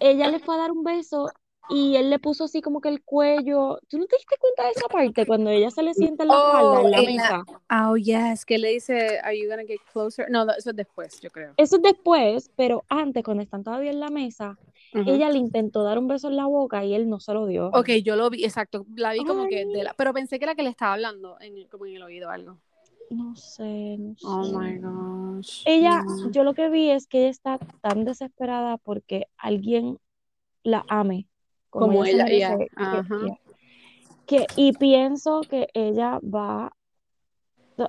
ella 0.00 0.28
le 0.28 0.40
fue 0.40 0.56
a 0.56 0.58
dar 0.58 0.72
un 0.72 0.82
beso 0.82 1.30
y 1.68 1.96
él 1.96 2.10
le 2.10 2.18
puso 2.18 2.44
así 2.44 2.60
como 2.60 2.80
que 2.80 2.88
el 2.88 3.02
cuello. 3.02 3.78
¿Tú 3.88 3.98
no 3.98 4.06
te 4.06 4.16
diste 4.16 4.36
cuenta 4.38 4.64
de 4.64 4.70
esa 4.70 4.88
parte 4.88 5.24
cuando 5.24 5.48
ella 5.48 5.70
se 5.70 5.82
le 5.82 5.94
sienta 5.94 6.24
en 6.24 6.28
la 6.28 6.34
espalda 6.34 6.80
en 6.80 6.90
la 6.90 7.00
oh, 7.00 7.04
mesa? 7.04 7.44
oh, 7.88 7.96
yes, 7.96 8.44
que 8.44 8.58
le 8.58 8.70
dice, 8.70 9.20
¿Are 9.20 9.38
you 9.38 9.48
gonna 9.48 9.64
get 9.64 9.78
closer? 9.92 10.28
No, 10.28 10.42
eso 10.50 10.70
es 10.70 10.76
después, 10.76 11.20
yo 11.20 11.30
creo. 11.30 11.54
Eso 11.56 11.76
es 11.76 11.82
después, 11.82 12.50
pero 12.56 12.84
antes, 12.88 13.22
cuando 13.22 13.42
están 13.42 13.62
todavía 13.62 13.90
en 13.90 14.00
la 14.00 14.10
mesa, 14.10 14.58
ella 14.92 15.30
le 15.30 15.38
intentó 15.38 15.84
dar 15.84 15.98
un 15.98 16.08
beso 16.08 16.28
en 16.28 16.36
la 16.36 16.46
boca 16.46 16.84
y 16.84 16.94
él 16.94 17.08
no 17.08 17.20
se 17.20 17.32
lo 17.32 17.46
dio. 17.46 17.68
Ok, 17.68 17.90
yo 18.04 18.16
lo 18.16 18.28
vi, 18.28 18.44
exacto. 18.44 18.84
La 18.96 19.12
vi 19.12 19.24
como 19.24 19.46
que 19.46 19.64
de 19.64 19.84
la, 19.84 19.94
pero 19.94 20.12
pensé 20.12 20.38
que 20.38 20.44
era 20.44 20.54
que 20.54 20.62
le 20.62 20.70
estaba 20.70 20.94
hablando 20.94 21.38
en, 21.40 21.66
como 21.68 21.86
en 21.86 21.96
el 21.96 22.02
oído 22.02 22.28
algo. 22.28 22.58
No 23.12 23.36
sé, 23.36 23.98
no 23.98 24.14
oh 24.24 24.44
sé. 24.44 24.54
Oh 24.54 24.58
my 24.58 24.78
gosh. 24.78 25.62
Ella, 25.66 26.02
yo 26.30 26.44
lo 26.44 26.54
que 26.54 26.70
vi 26.70 26.90
es 26.90 27.06
que 27.06 27.20
ella 27.20 27.30
está 27.30 27.58
tan 27.82 28.04
desesperada 28.04 28.78
porque 28.78 29.26
alguien 29.36 29.98
la 30.62 30.84
ame. 30.88 31.28
Como, 31.68 32.04
ella, 32.04 32.26
ella. 32.26 32.56
Que, 34.26 34.46
y 34.56 34.72
pienso 34.72 35.42
que 35.42 35.68
ella 35.74 36.20
va, 36.22 36.72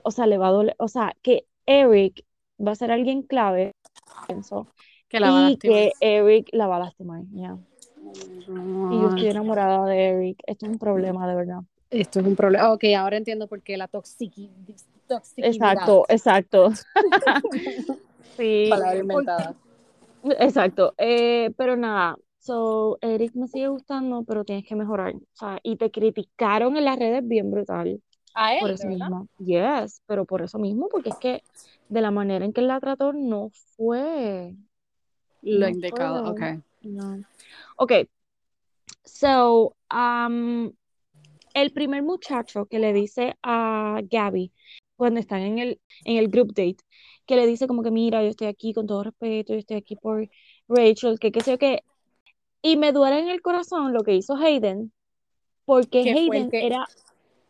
o 0.03 0.11
sea, 0.11 0.27
le 0.27 0.37
va 0.37 0.49
a 0.49 0.51
doler, 0.51 0.75
o 0.77 0.87
sea, 0.89 1.15
que 1.21 1.45
Eric 1.65 2.25
va 2.65 2.71
a 2.71 2.75
ser 2.75 2.91
alguien 2.91 3.21
clave, 3.21 3.75
pienso, 4.27 4.67
que 5.07 5.21
la 5.21 5.31
va 5.31 5.51
y 5.51 5.57
que 5.57 5.91
Eric 6.01 6.49
la 6.51 6.67
va 6.67 6.77
a 6.77 6.79
lastimar, 6.79 7.21
ya. 7.31 7.57
Y 8.51 8.99
yo 8.99 9.09
estoy 9.09 9.27
enamorada 9.27 9.85
de 9.85 10.09
Eric. 10.09 10.39
Esto 10.45 10.65
es 10.65 10.71
un 10.73 10.79
problema, 10.79 11.27
de 11.27 11.35
verdad. 11.35 11.61
Esto 11.89 12.19
es 12.19 12.25
un 12.25 12.35
problema. 12.35 12.73
Ok, 12.73 12.83
ahora 12.97 13.15
entiendo 13.15 13.47
por 13.47 13.61
qué 13.61 13.77
la 13.77 13.87
toxicidad. 15.15 15.47
Exacto, 15.53 16.05
exacto. 16.09 16.69
sí. 18.37 18.67
Palabra 18.69 18.97
inventada. 18.97 19.55
Exacto. 20.39 20.93
Eh, 20.97 21.51
pero 21.57 21.75
nada, 21.75 22.17
so, 22.39 22.97
Eric 23.01 23.33
me 23.35 23.47
sigue 23.47 23.67
gustando, 23.67 24.23
pero 24.23 24.43
tienes 24.43 24.65
que 24.65 24.75
mejorar. 24.75 25.13
O 25.15 25.21
sea, 25.33 25.59
y 25.63 25.75
te 25.77 25.91
criticaron 25.91 26.77
en 26.77 26.85
las 26.85 26.97
redes 26.97 27.27
bien 27.27 27.51
brutal. 27.51 28.01
A 28.35 28.55
él, 28.55 28.59
por 28.61 28.71
eso 28.71 28.87
mismo. 28.87 29.27
Yes, 29.37 30.01
pero 30.07 30.25
por 30.25 30.41
eso 30.41 30.57
mismo, 30.57 30.89
porque 30.89 31.09
es 31.09 31.17
que 31.17 31.43
de 31.89 32.01
la 32.01 32.09
manera 32.09 32.43
en 32.43 32.51
que 32.51 32.61
él 32.61 32.67
la 32.67 32.79
trató 32.79 33.13
no 33.13 33.51
fue 33.75 34.55
lo 35.43 35.67
indicado, 35.67 36.31
ok. 36.31 36.41
No. 36.81 37.21
Ok, 37.77 37.91
so, 39.03 39.75
um, 39.93 40.71
el 41.53 41.71
primer 41.71 42.01
muchacho 42.01 42.65
que 42.65 42.79
le 42.79 42.93
dice 42.93 43.35
a 43.43 43.99
Gabby, 44.09 44.51
cuando 44.95 45.19
están 45.19 45.41
en 45.41 45.59
el, 45.59 45.81
en 46.05 46.17
el 46.17 46.29
group 46.29 46.49
date, 46.49 46.77
que 47.25 47.35
le 47.35 47.47
dice 47.47 47.67
como 47.67 47.83
que 47.83 47.91
mira, 47.91 48.21
yo 48.23 48.29
estoy 48.29 48.47
aquí 48.47 48.73
con 48.73 48.87
todo 48.87 49.03
respeto, 49.03 49.53
yo 49.53 49.59
estoy 49.59 49.77
aquí 49.77 49.95
por 49.95 50.29
Rachel, 50.67 51.19
que 51.19 51.31
qué 51.31 51.41
sé 51.41 51.51
yo 51.51 51.57
qué. 51.57 51.83
Y 52.61 52.77
me 52.77 52.91
duele 52.91 53.19
en 53.19 53.29
el 53.29 53.41
corazón 53.41 53.93
lo 53.93 54.03
que 54.03 54.15
hizo 54.15 54.35
Hayden, 54.35 54.93
porque 55.65 55.99
Hayden 55.99 56.49
era 56.51 56.85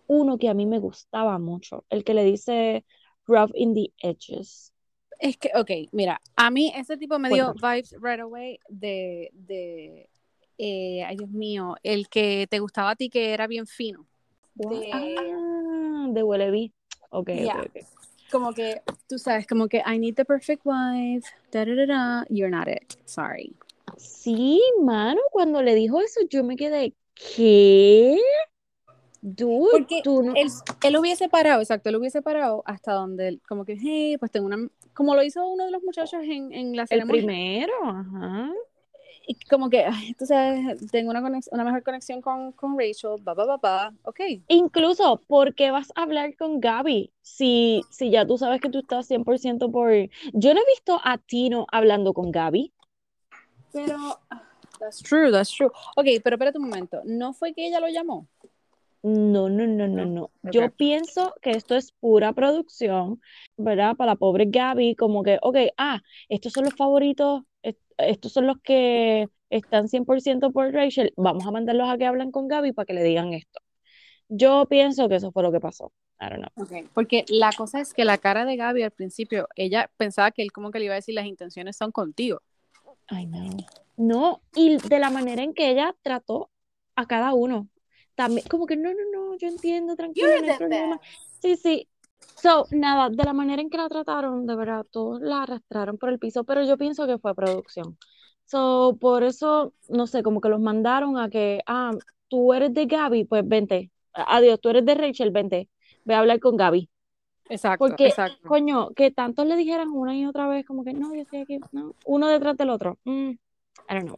uno 0.07 0.37
que 0.37 0.49
a 0.49 0.53
mí 0.53 0.65
me 0.65 0.79
gustaba 0.79 1.37
mucho, 1.39 1.85
el 1.89 2.03
que 2.03 2.13
le 2.13 2.23
dice 2.23 2.85
rough 3.27 3.51
in 3.55 3.73
the 3.73 3.91
edges. 4.01 4.71
Es 5.19 5.37
que, 5.37 5.51
ok, 5.55 5.89
mira, 5.91 6.21
a 6.35 6.51
mí 6.51 6.71
ese 6.75 6.97
tipo 6.97 7.17
me 7.19 7.29
dio 7.29 7.53
vibes 7.53 7.95
right 8.01 8.19
away 8.19 8.59
de, 8.67 9.29
de 9.33 10.09
eh, 10.57 11.03
ay 11.03 11.15
Dios 11.15 11.29
mío, 11.29 11.75
el 11.83 12.09
que 12.09 12.47
te 12.49 12.59
gustaba 12.59 12.91
a 12.91 12.95
ti 12.95 13.09
que 13.09 13.33
era 13.33 13.47
bien 13.47 13.67
fino. 13.67 14.05
De, 14.55 14.89
ah, 14.91 16.07
de 16.09 16.23
Welleby. 17.13 17.49
Ok, 17.49 17.69
okay, 17.69 17.83
Como 18.31 18.53
que, 18.53 18.81
tú 19.07 19.19
sabes, 19.19 19.45
como 19.47 19.67
que 19.67 19.83
I 19.85 19.99
need 19.99 20.15
the 20.15 20.25
perfect 20.25 20.61
wife, 20.65 21.27
da, 21.51 21.65
da, 21.65 21.85
da, 21.85 22.25
you're 22.29 22.49
not 22.49 22.67
it, 22.67 22.93
sorry. 23.05 23.55
Sí, 23.97 24.61
mano, 24.81 25.21
cuando 25.31 25.61
le 25.61 25.75
dijo 25.75 26.01
eso 26.01 26.21
yo 26.29 26.43
me 26.43 26.55
quedé, 26.55 26.93
¿qué? 27.13 28.17
Porque 29.71 30.01
él, 30.35 30.49
él, 30.83 30.97
hubiese 30.97 31.29
parado, 31.29 31.61
exacto, 31.61 31.89
él 31.89 31.95
hubiese 31.95 32.21
parado 32.21 32.61
hasta 32.65 32.93
donde, 32.93 33.39
como 33.47 33.63
que, 33.63 33.77
hey, 33.79 34.17
pues 34.17 34.31
tengo 34.31 34.47
una, 34.47 34.57
como 34.93 35.15
lo 35.15 35.23
hizo 35.23 35.47
uno 35.47 35.65
de 35.65 35.71
los 35.71 35.81
muchachos 35.83 36.21
en, 36.23 36.51
en 36.51 36.75
la 36.75 36.85
ceremonia. 36.87 37.21
El 37.21 37.25
primero, 37.27 37.73
ajá. 37.83 38.51
Y 39.25 39.35
como 39.49 39.69
que, 39.69 39.85
tú 40.17 40.25
sabes, 40.25 40.77
tengo 40.91 41.11
una, 41.11 41.21
una 41.51 41.63
mejor 41.63 41.83
conexión 41.83 42.21
con, 42.21 42.51
con 42.53 42.77
Rachel, 42.77 43.15
ba, 43.21 43.33
ba, 43.33 43.57
ba, 43.57 43.93
ok. 44.03 44.19
Incluso, 44.47 45.21
¿por 45.27 45.55
qué 45.55 45.71
vas 45.71 45.91
a 45.95 46.03
hablar 46.03 46.35
con 46.35 46.59
Gaby 46.59 47.11
si, 47.21 47.81
si 47.89 48.09
ya 48.09 48.25
tú 48.25 48.37
sabes 48.37 48.59
que 48.61 48.69
tú 48.69 48.79
estás 48.79 49.09
100% 49.09 49.71
por... 49.71 49.91
Yo 50.33 50.53
no 50.53 50.61
he 50.61 50.65
visto 50.73 50.99
a 51.03 51.17
Tino 51.17 51.65
hablando 51.71 52.13
con 52.13 52.31
Gaby. 52.31 52.73
Pero, 53.71 54.19
that's 54.79 55.01
true, 55.01 55.31
that's 55.31 55.51
true. 55.51 55.71
Ok, 55.95 56.05
pero 56.23 56.35
espérate 56.35 56.57
un 56.57 56.69
momento, 56.69 57.01
¿no 57.05 57.33
fue 57.33 57.53
que 57.53 57.67
ella 57.67 57.79
lo 57.79 57.87
llamó? 57.87 58.27
No, 59.03 59.49
no, 59.49 59.67
no, 59.67 59.87
no, 59.87 60.05
no. 60.05 60.31
Yo 60.43 60.71
pienso 60.71 61.33
que 61.41 61.51
esto 61.51 61.75
es 61.75 61.91
pura 61.91 62.31
producción, 62.31 63.21
¿verdad? 63.57 63.97
Para 63.97 64.13
la 64.13 64.15
pobre 64.15 64.45
Gaby, 64.47 64.95
como 64.95 65.23
que, 65.23 65.39
ok, 65.41 65.57
ah, 65.77 66.01
estos 66.29 66.53
son 66.53 66.63
los 66.63 66.73
favoritos, 66.73 67.43
estos 67.97 68.31
son 68.31 68.47
los 68.47 68.57
que 68.63 69.27
están 69.49 69.89
100% 69.89 70.51
por 70.53 70.71
Rachel, 70.71 71.13
vamos 71.17 71.45
a 71.45 71.51
mandarlos 71.51 71.89
a 71.89 71.97
que 71.97 72.05
hablen 72.05 72.31
con 72.31 72.47
Gaby 72.47 72.71
para 72.71 72.85
que 72.85 72.93
le 72.93 73.03
digan 73.03 73.33
esto. 73.33 73.59
Yo 74.29 74.65
pienso 74.69 75.09
que 75.09 75.15
eso 75.15 75.33
fue 75.33 75.43
lo 75.43 75.51
que 75.51 75.59
pasó. 75.59 75.91
I 76.21 76.29
don't 76.29 76.37
know. 76.37 76.65
Okay. 76.65 76.87
Porque 76.93 77.25
la 77.27 77.51
cosa 77.51 77.81
es 77.81 77.93
que 77.93 78.05
la 78.05 78.17
cara 78.17 78.45
de 78.45 78.55
Gaby 78.55 78.83
al 78.83 78.91
principio, 78.91 79.49
ella 79.57 79.91
pensaba 79.97 80.31
que 80.31 80.41
él 80.41 80.53
como 80.53 80.71
que 80.71 80.79
le 80.79 80.85
iba 80.85 80.93
a 80.93 80.95
decir 80.95 81.13
las 81.13 81.25
intenciones 81.25 81.75
son 81.75 81.91
contigo. 81.91 82.41
Ay, 83.07 83.25
no. 83.25 83.49
No, 83.97 84.41
y 84.55 84.77
de 84.77 84.99
la 84.99 85.09
manera 85.09 85.43
en 85.43 85.53
que 85.53 85.69
ella 85.69 85.93
trató 86.01 86.49
a 86.95 87.05
cada 87.05 87.33
uno 87.33 87.67
también, 88.15 88.47
como 88.47 88.65
que 88.65 88.75
no, 88.75 88.89
no, 88.89 88.99
no, 89.11 89.37
yo 89.37 89.47
entiendo, 89.47 89.95
tranquilo, 89.95 90.27
no 90.69 90.99
Sí, 91.41 91.55
sí. 91.57 91.87
So, 92.35 92.65
nada, 92.71 93.09
de 93.09 93.23
la 93.23 93.33
manera 93.33 93.61
en 93.61 93.69
que 93.69 93.77
la 93.77 93.89
trataron, 93.89 94.45
de 94.45 94.55
verdad, 94.55 94.85
todos 94.89 95.21
la 95.21 95.43
arrastraron 95.43 95.97
por 95.97 96.09
el 96.09 96.19
piso, 96.19 96.43
pero 96.43 96.63
yo 96.63 96.77
pienso 96.77 97.05
que 97.05 97.17
fue 97.17 97.35
producción. 97.35 97.97
So, 98.45 98.97
por 98.99 99.23
eso, 99.23 99.73
no 99.89 100.07
sé, 100.07 100.23
como 100.23 100.41
que 100.41 100.49
los 100.49 100.59
mandaron 100.59 101.17
a 101.17 101.29
que, 101.29 101.61
ah, 101.65 101.91
tú 102.27 102.53
eres 102.53 102.73
de 102.73 102.85
Gaby, 102.85 103.25
pues 103.25 103.47
vente. 103.47 103.91
Adiós, 104.13 104.59
tú 104.61 104.69
eres 104.69 104.85
de 104.85 104.95
Rachel, 104.95 105.31
vente. 105.31 105.69
Ve 106.05 106.15
a 106.15 106.19
hablar 106.19 106.39
con 106.39 106.57
Gaby. 106.57 106.89
Exacto, 107.49 107.85
Porque, 107.85 108.07
exacto. 108.07 108.47
coño, 108.47 108.91
que 108.91 109.11
tantos 109.11 109.45
le 109.45 109.55
dijeran 109.55 109.89
una 109.89 110.15
y 110.15 110.25
otra 110.25 110.47
vez, 110.47 110.65
como 110.65 110.83
que 110.83 110.93
no, 110.93 111.13
yo 111.13 111.21
estoy 111.21 111.39
aquí, 111.39 111.59
no, 111.71 111.93
uno 112.05 112.27
detrás 112.27 112.57
del 112.57 112.69
otro. 112.69 112.97
Mm, 113.03 113.29
I 113.29 113.37
don't 113.89 114.05
know. 114.05 114.17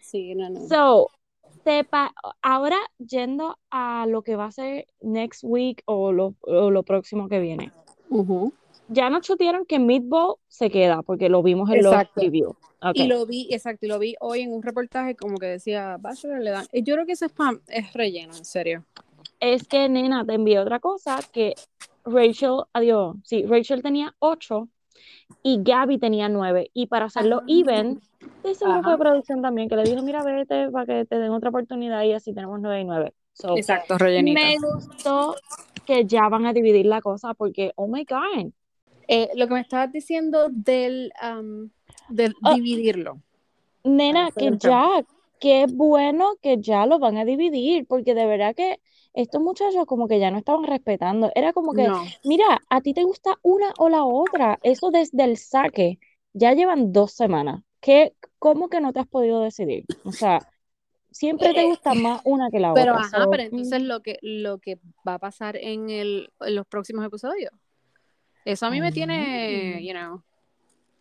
Sí, 0.00 0.34
no, 0.34 0.48
no. 0.48 0.66
So, 0.66 1.10
sepa, 1.68 2.14
ahora 2.40 2.78
yendo 2.98 3.58
a 3.70 4.06
lo 4.06 4.22
que 4.22 4.36
va 4.36 4.46
a 4.46 4.52
ser 4.52 4.86
next 5.02 5.44
week 5.44 5.82
o 5.84 6.12
lo, 6.12 6.34
lo 6.46 6.82
próximo 6.82 7.28
que 7.28 7.40
viene. 7.40 7.72
Ya 8.88 9.10
nos 9.10 9.26
chutearon 9.26 9.66
que 9.66 9.78
Meatball 9.78 10.36
se 10.48 10.70
queda 10.70 11.02
porque 11.02 11.28
lo 11.28 11.42
vimos 11.42 11.70
en 11.70 11.84
los 11.84 11.94
reviews. 12.16 12.56
Y 12.94 13.06
lo 13.06 13.26
vi, 13.26 13.48
exacto, 13.50 13.84
y 13.84 13.88
lo 13.88 13.98
vi 13.98 14.14
hoy 14.20 14.42
en 14.42 14.52
un 14.52 14.62
reportaje 14.62 15.14
como 15.14 15.36
que 15.36 15.46
decía, 15.46 15.98
Bachelor 16.00 16.40
le 16.40 16.50
dan. 16.52 16.66
Yo 16.72 16.94
creo 16.94 17.04
que 17.04 17.12
ese 17.12 17.26
spam 17.26 17.60
es 17.68 17.92
relleno, 17.92 18.34
en 18.34 18.44
serio. 18.46 18.84
Es 19.38 19.68
que, 19.68 19.90
nena, 19.90 20.24
te 20.24 20.34
envié 20.34 20.58
otra 20.60 20.80
cosa 20.80 21.18
que 21.32 21.54
Rachel, 22.04 22.62
adiós, 22.72 23.16
sí, 23.24 23.44
Rachel 23.44 23.82
tenía 23.82 24.14
ocho 24.20 24.68
y 25.42 25.62
Gabby 25.62 25.98
tenía 25.98 26.30
nueve. 26.30 26.70
Y 26.72 26.86
para 26.86 27.06
hacerlo 27.06 27.42
even, 27.46 28.00
ese 28.44 28.64
fue 28.64 28.92
de 28.92 28.98
producción 28.98 29.42
también, 29.42 29.68
que 29.68 29.76
le 29.76 29.84
dijo, 29.84 30.02
mira, 30.02 30.22
vete 30.22 30.70
para 30.70 30.86
que 30.86 31.04
te 31.04 31.18
den 31.18 31.32
otra 31.32 31.50
oportunidad 31.50 32.02
y 32.04 32.12
así 32.12 32.32
tenemos 32.32 32.60
nueve 32.60 32.80
y 32.80 32.84
nueve. 32.84 33.14
Exacto, 33.56 33.98
rellenito. 33.98 34.40
Me 34.40 34.56
gustó 34.58 35.36
que 35.86 36.04
ya 36.04 36.28
van 36.28 36.46
a 36.46 36.52
dividir 36.52 36.86
la 36.86 37.00
cosa 37.00 37.34
porque, 37.34 37.72
oh 37.76 37.86
my 37.86 38.04
God. 38.04 38.52
Eh, 39.06 39.30
lo 39.36 39.48
que 39.48 39.54
me 39.54 39.60
estabas 39.60 39.90
diciendo 39.92 40.48
del, 40.50 41.12
um, 41.22 41.70
oh. 42.42 42.54
dividirlo. 42.54 43.20
Nena, 43.84 44.30
que 44.36 44.50
ya, 44.58 45.02
qué 45.40 45.66
bueno 45.72 46.32
que 46.42 46.58
ya 46.58 46.84
lo 46.84 46.98
van 46.98 47.16
a 47.16 47.24
dividir, 47.24 47.86
porque 47.86 48.14
de 48.14 48.26
verdad 48.26 48.54
que 48.54 48.80
estos 49.14 49.40
muchachos 49.40 49.86
como 49.86 50.08
que 50.08 50.18
ya 50.18 50.30
no 50.30 50.38
estaban 50.38 50.64
respetando. 50.64 51.30
Era 51.34 51.52
como 51.52 51.72
que, 51.72 51.88
mira, 52.24 52.60
a 52.68 52.80
ti 52.82 52.92
te 52.92 53.04
gusta 53.04 53.38
una 53.42 53.72
o 53.78 53.88
la 53.88 54.04
otra. 54.04 54.58
Eso 54.62 54.90
desde 54.90 55.24
el 55.24 55.36
saque. 55.36 55.98
Ya 56.34 56.52
llevan 56.52 56.92
dos 56.92 57.12
semanas. 57.12 57.62
¿Qué, 57.80 58.14
¿Cómo 58.38 58.68
que 58.68 58.80
no 58.80 58.92
te 58.92 59.00
has 59.00 59.06
podido 59.06 59.40
decidir? 59.42 59.84
O 60.04 60.12
sea, 60.12 60.40
siempre 61.10 61.54
te 61.54 61.64
gusta 61.64 61.94
más 61.94 62.20
una 62.24 62.50
que 62.50 62.60
la 62.60 62.74
pero, 62.74 62.94
otra. 62.94 63.06
Ajá, 63.06 63.26
pero 63.30 63.42
entonces 63.42 63.82
lo 63.82 64.00
que, 64.00 64.18
lo 64.22 64.58
que 64.58 64.78
va 65.06 65.14
a 65.14 65.18
pasar 65.18 65.56
en, 65.56 65.90
el, 65.90 66.30
en 66.40 66.54
los 66.54 66.66
próximos 66.66 67.04
episodios. 67.04 67.52
Eso 68.44 68.66
a 68.66 68.70
mí 68.70 68.80
me 68.80 68.92
tiene, 68.92 69.84
you 69.84 69.92
know. 69.92 70.22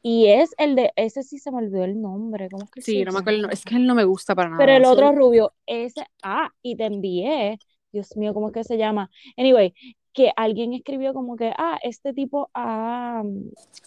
Y 0.02 0.28
es 0.28 0.54
el 0.58 0.76
de, 0.76 0.92
ese 0.96 1.24
sí 1.24 1.38
se 1.38 1.52
me 1.52 1.58
olvidó 1.58 1.84
el 1.84 2.02
nombre, 2.02 2.50
¿cómo 2.50 2.64
es 2.64 2.72
que 2.72 2.82
Sí, 2.82 3.04
no 3.04 3.12
me 3.12 3.20
acuerdo, 3.20 3.50
es 3.50 3.66
que 3.66 3.76
él 3.76 3.86
no 3.86 3.96
me 3.96 4.04
gusta 4.04 4.36
para 4.36 4.50
nada. 4.50 4.60
Pero 4.60 4.78
el 4.78 4.86
otro 4.86 5.12
rubio, 5.12 5.54
ese, 5.66 6.06
ah, 6.24 6.50
y 6.62 6.76
te 6.76 6.86
envié 6.86 7.60
Dios 7.92 8.16
mío, 8.16 8.34
¿cómo 8.34 8.48
es 8.48 8.54
que 8.54 8.64
se 8.64 8.78
llama? 8.78 9.10
Anyway, 9.38 9.74
que 10.18 10.32
alguien 10.36 10.74
escribió 10.74 11.14
como 11.14 11.36
que, 11.36 11.54
ah, 11.60 11.78
este 11.84 12.12
tipo 12.12 12.50
ha, 12.56 13.22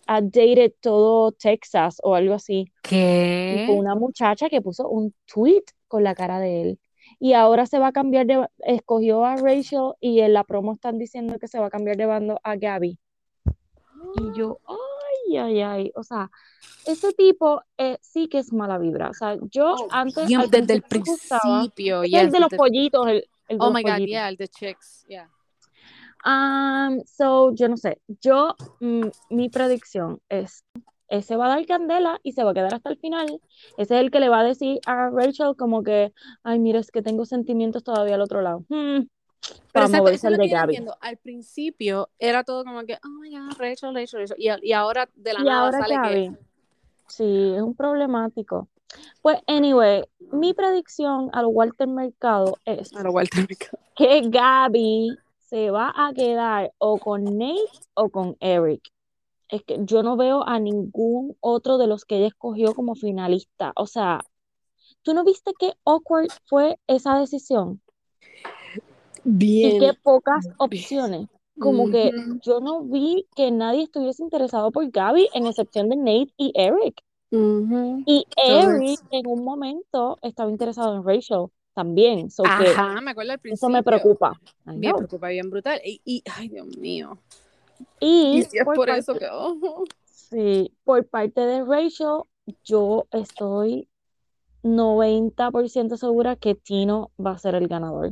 ha 0.06 0.20
dated 0.20 0.72
todo 0.80 1.32
Texas 1.32 1.96
o 2.04 2.14
algo 2.14 2.34
así. 2.34 2.70
¿Qué? 2.82 3.56
Y 3.56 3.66
fue 3.66 3.74
una 3.74 3.96
muchacha 3.96 4.48
que 4.48 4.62
puso 4.62 4.88
un 4.88 5.12
tweet 5.26 5.64
con 5.88 6.04
la 6.04 6.14
cara 6.14 6.38
de 6.38 6.62
él. 6.62 6.78
Y 7.18 7.32
ahora 7.32 7.66
se 7.66 7.80
va 7.80 7.88
a 7.88 7.92
cambiar 7.92 8.26
de, 8.26 8.46
escogió 8.60 9.24
a 9.24 9.34
Rachel 9.34 9.94
y 9.98 10.20
en 10.20 10.34
la 10.34 10.44
promo 10.44 10.74
están 10.74 10.98
diciendo 10.98 11.36
que 11.40 11.48
se 11.48 11.58
va 11.58 11.66
a 11.66 11.70
cambiar 11.70 11.96
de 11.96 12.06
bando 12.06 12.38
a 12.44 12.54
Gabby. 12.54 12.96
Y 14.14 14.38
yo, 14.38 14.60
ay, 14.68 15.36
ay, 15.36 15.60
ay, 15.62 15.92
o 15.96 16.04
sea, 16.04 16.30
ese 16.86 17.12
tipo 17.12 17.60
eh, 17.76 17.98
sí 18.02 18.28
que 18.28 18.38
es 18.38 18.52
mala 18.52 18.78
vibra. 18.78 19.10
O 19.10 19.14
sea, 19.14 19.36
yo 19.50 19.74
Oh, 19.74 19.88
antes. 19.90 20.28
desde 20.28 20.74
el 20.74 20.82
principio 20.82 22.02
gustaba. 22.02 22.20
el 22.22 22.30
de 22.30 22.38
los 22.38 22.50
pollitos, 22.50 23.08
el, 23.08 23.28
el 23.48 23.58
de 23.58 23.64
Oh 23.64 23.70
los 23.70 23.74
my 23.74 23.82
God, 23.82 23.98
yeah, 24.06 24.28
el 24.28 24.36
de 24.36 24.46
chicks, 24.46 25.04
yeah. 25.08 25.28
Um, 26.24 27.00
so, 27.06 27.54
yo 27.54 27.68
no 27.68 27.76
sé. 27.76 28.00
Yo, 28.20 28.54
mm, 28.80 29.06
mi 29.30 29.48
predicción 29.48 30.20
es, 30.28 30.64
ese 31.08 31.36
va 31.36 31.46
a 31.46 31.56
dar 31.56 31.66
candela 31.66 32.20
y 32.22 32.32
se 32.32 32.44
va 32.44 32.50
a 32.50 32.54
quedar 32.54 32.74
hasta 32.74 32.90
el 32.90 32.98
final. 32.98 33.40
Ese 33.76 33.94
es 33.96 34.00
el 34.00 34.10
que 34.10 34.20
le 34.20 34.28
va 34.28 34.40
a 34.40 34.44
decir 34.44 34.80
a 34.86 35.10
Rachel 35.10 35.56
como 35.56 35.82
que, 35.82 36.12
ay, 36.42 36.58
mira, 36.58 36.78
es 36.78 36.90
que 36.90 37.02
tengo 37.02 37.24
sentimientos 37.24 37.82
todavía 37.84 38.14
al 38.16 38.20
otro 38.20 38.42
lado. 38.42 38.60
Hmm, 38.68 39.06
Pero 39.72 39.86
exacto, 39.86 40.08
eso 40.08 40.28
es 40.28 40.36
lo 40.38 40.44
que 40.44 40.50
entiendo. 40.50 40.96
Al 41.00 41.16
principio 41.16 42.10
era 42.18 42.44
todo 42.44 42.64
como 42.64 42.84
que, 42.84 42.94
oh 43.04 43.08
my 43.20 43.30
God, 43.30 43.56
Rachel, 43.58 43.94
Rachel, 43.94 44.20
Rachel. 44.20 44.36
Y, 44.38 44.50
y 44.68 44.72
ahora 44.72 45.08
de 45.14 45.32
la 45.32 45.40
Y 45.40 45.44
nada 45.44 45.72
sale 45.72 45.88
que. 45.88 45.94
Gabby. 45.94 46.36
Sí, 47.08 47.52
es 47.56 47.62
un 47.62 47.74
problemático. 47.74 48.68
Pues, 49.22 49.38
anyway, 49.46 50.04
mi 50.32 50.52
predicción 50.52 51.30
al 51.32 51.46
Walter 51.46 51.88
Mercado 51.88 52.56
es 52.64 52.94
A 52.94 53.02
lo 53.02 53.10
Walter 53.12 53.46
Mercado. 53.48 53.78
que 53.96 54.22
Gaby 54.28 55.16
se 55.50 55.72
va 55.72 55.92
a 55.96 56.12
quedar 56.14 56.72
o 56.78 56.98
con 56.98 57.24
Nate 57.24 57.80
o 57.94 58.08
con 58.08 58.36
Eric. 58.38 58.82
Es 59.48 59.64
que 59.64 59.78
yo 59.80 60.04
no 60.04 60.16
veo 60.16 60.46
a 60.46 60.60
ningún 60.60 61.36
otro 61.40 61.76
de 61.76 61.88
los 61.88 62.04
que 62.04 62.18
ella 62.18 62.28
escogió 62.28 62.72
como 62.72 62.94
finalista. 62.94 63.72
O 63.74 63.88
sea, 63.88 64.20
¿tú 65.02 65.12
no 65.12 65.24
viste 65.24 65.50
qué 65.58 65.72
awkward 65.84 66.28
fue 66.46 66.78
esa 66.86 67.18
decisión? 67.18 67.82
Y 69.24 69.24
Bien. 69.24 69.80
qué 69.80 69.92
pocas 70.00 70.48
opciones. 70.58 71.26
Como 71.58 71.90
que 71.90 72.12
yo 72.42 72.60
no 72.60 72.82
vi 72.82 73.26
que 73.34 73.50
nadie 73.50 73.82
estuviese 73.82 74.22
interesado 74.22 74.70
por 74.70 74.88
Gaby, 74.88 75.28
en 75.34 75.46
excepción 75.46 75.88
de 75.88 75.96
Nate 75.96 76.32
y 76.38 76.52
Eric. 76.54 77.02
Y 77.32 78.24
Eric 78.36 79.00
en 79.10 79.26
un 79.26 79.44
momento 79.44 80.16
estaba 80.22 80.48
interesado 80.48 80.96
en 80.96 81.04
Rachel 81.04 81.48
también. 81.80 82.30
So 82.30 82.42
que 82.42 82.48
Ajá, 82.48 83.00
me 83.00 83.12
acuerdo 83.12 83.32
al 83.32 83.40
eso 83.42 83.68
me 83.68 83.82
principio. 83.82 83.84
preocupa. 83.84 84.40
I 84.66 84.76
Bien, 84.78 84.92
know. 84.92 84.98
preocupa, 84.98 85.28
bien 85.28 85.48
brutal. 85.50 85.80
Y, 85.84 86.00
y- 86.04 86.22
ay, 86.30 86.48
Dios 86.48 86.76
mío. 86.76 87.18
Y 87.98 88.38
Y 88.38 88.42
si 88.42 88.58
es 88.58 88.64
por 88.64 88.74
por 88.74 88.86
parte, 88.88 89.00
eso 89.00 89.14
que. 89.14 89.26
oh. 89.30 89.84
sí, 90.04 90.72
por 90.84 91.06
parte 91.06 91.40
de 91.40 91.64
Rachel, 91.64 92.22
yo 92.64 93.06
estoy 93.12 93.88
90% 94.62 95.96
segura 95.96 96.36
que 96.36 96.54
Tino 96.54 97.10
va 97.24 97.32
a 97.32 97.38
ser 97.38 97.54
el 97.54 97.66
ganador. 97.68 98.10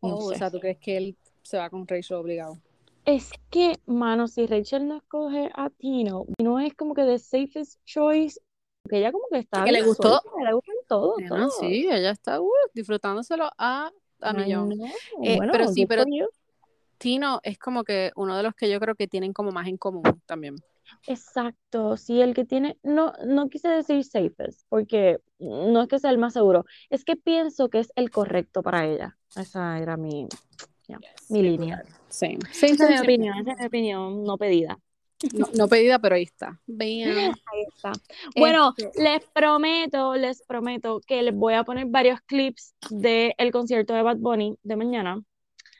No 0.00 0.16
Oh, 0.16 0.30
o 0.30 0.34
sea, 0.34 0.50
¿tú 0.50 0.58
crees 0.60 0.78
que 0.78 0.96
él 0.96 1.16
se 1.42 1.58
va 1.58 1.68
con 1.68 1.86
Rachel 1.86 2.16
obligado? 2.16 2.58
Es 3.04 3.30
que, 3.50 3.74
mano, 3.86 4.28
si 4.28 4.46
Rachel 4.46 4.86
no 4.86 4.96
escoge 4.96 5.50
a 5.54 5.70
Tino, 5.70 6.26
no 6.42 6.58
es 6.60 6.74
como 6.74 6.94
que 6.94 7.04
the 7.04 7.18
safest 7.18 7.78
choice, 7.84 8.40
que 8.88 8.98
ella 8.98 9.12
como 9.12 9.24
que 9.30 9.38
está 9.38 9.64
Que 9.64 9.72
le 9.72 9.82
gustó. 9.82 10.20
suelta, 10.20 10.44
le 10.44 10.52
gustan 10.54 10.74
todo, 10.88 11.14
Nena, 11.18 11.28
todo. 11.36 11.50
sí, 11.50 11.86
ella 11.90 12.10
está 12.10 12.40
uh, 12.40 12.50
disfrutándoselo 12.74 13.50
a, 13.58 13.90
a 14.20 14.32
millón. 14.32 14.70
know. 14.70 14.88
Eh, 15.22 15.36
Bueno, 15.36 15.52
pero 15.52 15.68
sí, 15.68 15.86
pero. 15.86 16.04
Tino 16.98 17.38
es 17.44 17.58
como 17.58 17.84
que 17.84 18.10
uno 18.16 18.36
de 18.36 18.42
los 18.42 18.54
que 18.54 18.68
yo 18.68 18.80
creo 18.80 18.96
que 18.96 19.06
tienen 19.06 19.32
como 19.32 19.52
más 19.52 19.68
en 19.68 19.76
común 19.76 20.02
también. 20.26 20.56
Exacto, 21.06 21.96
sí, 21.96 22.20
el 22.20 22.34
que 22.34 22.44
tiene, 22.44 22.76
no, 22.82 23.12
no 23.24 23.48
quise 23.48 23.68
decir 23.68 24.02
safest, 24.04 24.62
porque 24.68 25.20
no 25.38 25.82
es 25.82 25.88
que 25.88 25.98
sea 25.98 26.10
el 26.10 26.18
más 26.18 26.32
seguro, 26.32 26.64
es 26.90 27.04
que 27.04 27.14
pienso 27.14 27.68
que 27.68 27.78
es 27.80 27.92
el 27.94 28.10
correcto 28.10 28.62
para 28.62 28.86
ella. 28.86 29.16
Esa 29.36 29.78
era 29.78 29.96
mi, 29.96 30.26
ya, 30.88 30.98
mi 31.28 31.42
Bien 31.42 31.52
línea. 31.60 31.84
Same, 32.08 32.38
Esa 32.50 32.66
es 32.66 32.88
mi 32.88 32.98
opinión, 32.98 33.38
esa 33.38 33.52
es 33.52 33.58
mi 33.60 33.66
opinión, 33.66 34.24
no 34.24 34.38
pedida. 34.38 34.78
No, 35.34 35.46
no 35.54 35.68
pedida, 35.68 35.98
pero 35.98 36.14
ahí 36.14 36.22
está. 36.22 36.60
Bien. 36.66 37.10
Ahí 37.10 37.64
está. 37.74 37.92
Bueno, 38.36 38.72
Este, 38.76 39.02
les 39.02 39.24
prometo, 39.32 40.14
les 40.14 40.42
prometo 40.42 41.00
que 41.06 41.22
les 41.22 41.34
voy 41.34 41.54
a 41.54 41.64
poner 41.64 41.86
varios 41.86 42.20
clips 42.22 42.74
del 42.90 43.34
concierto 43.52 43.94
de 43.94 44.02
Bad 44.02 44.18
Bunny 44.18 44.56
de 44.62 44.76
mañana. 44.76 45.20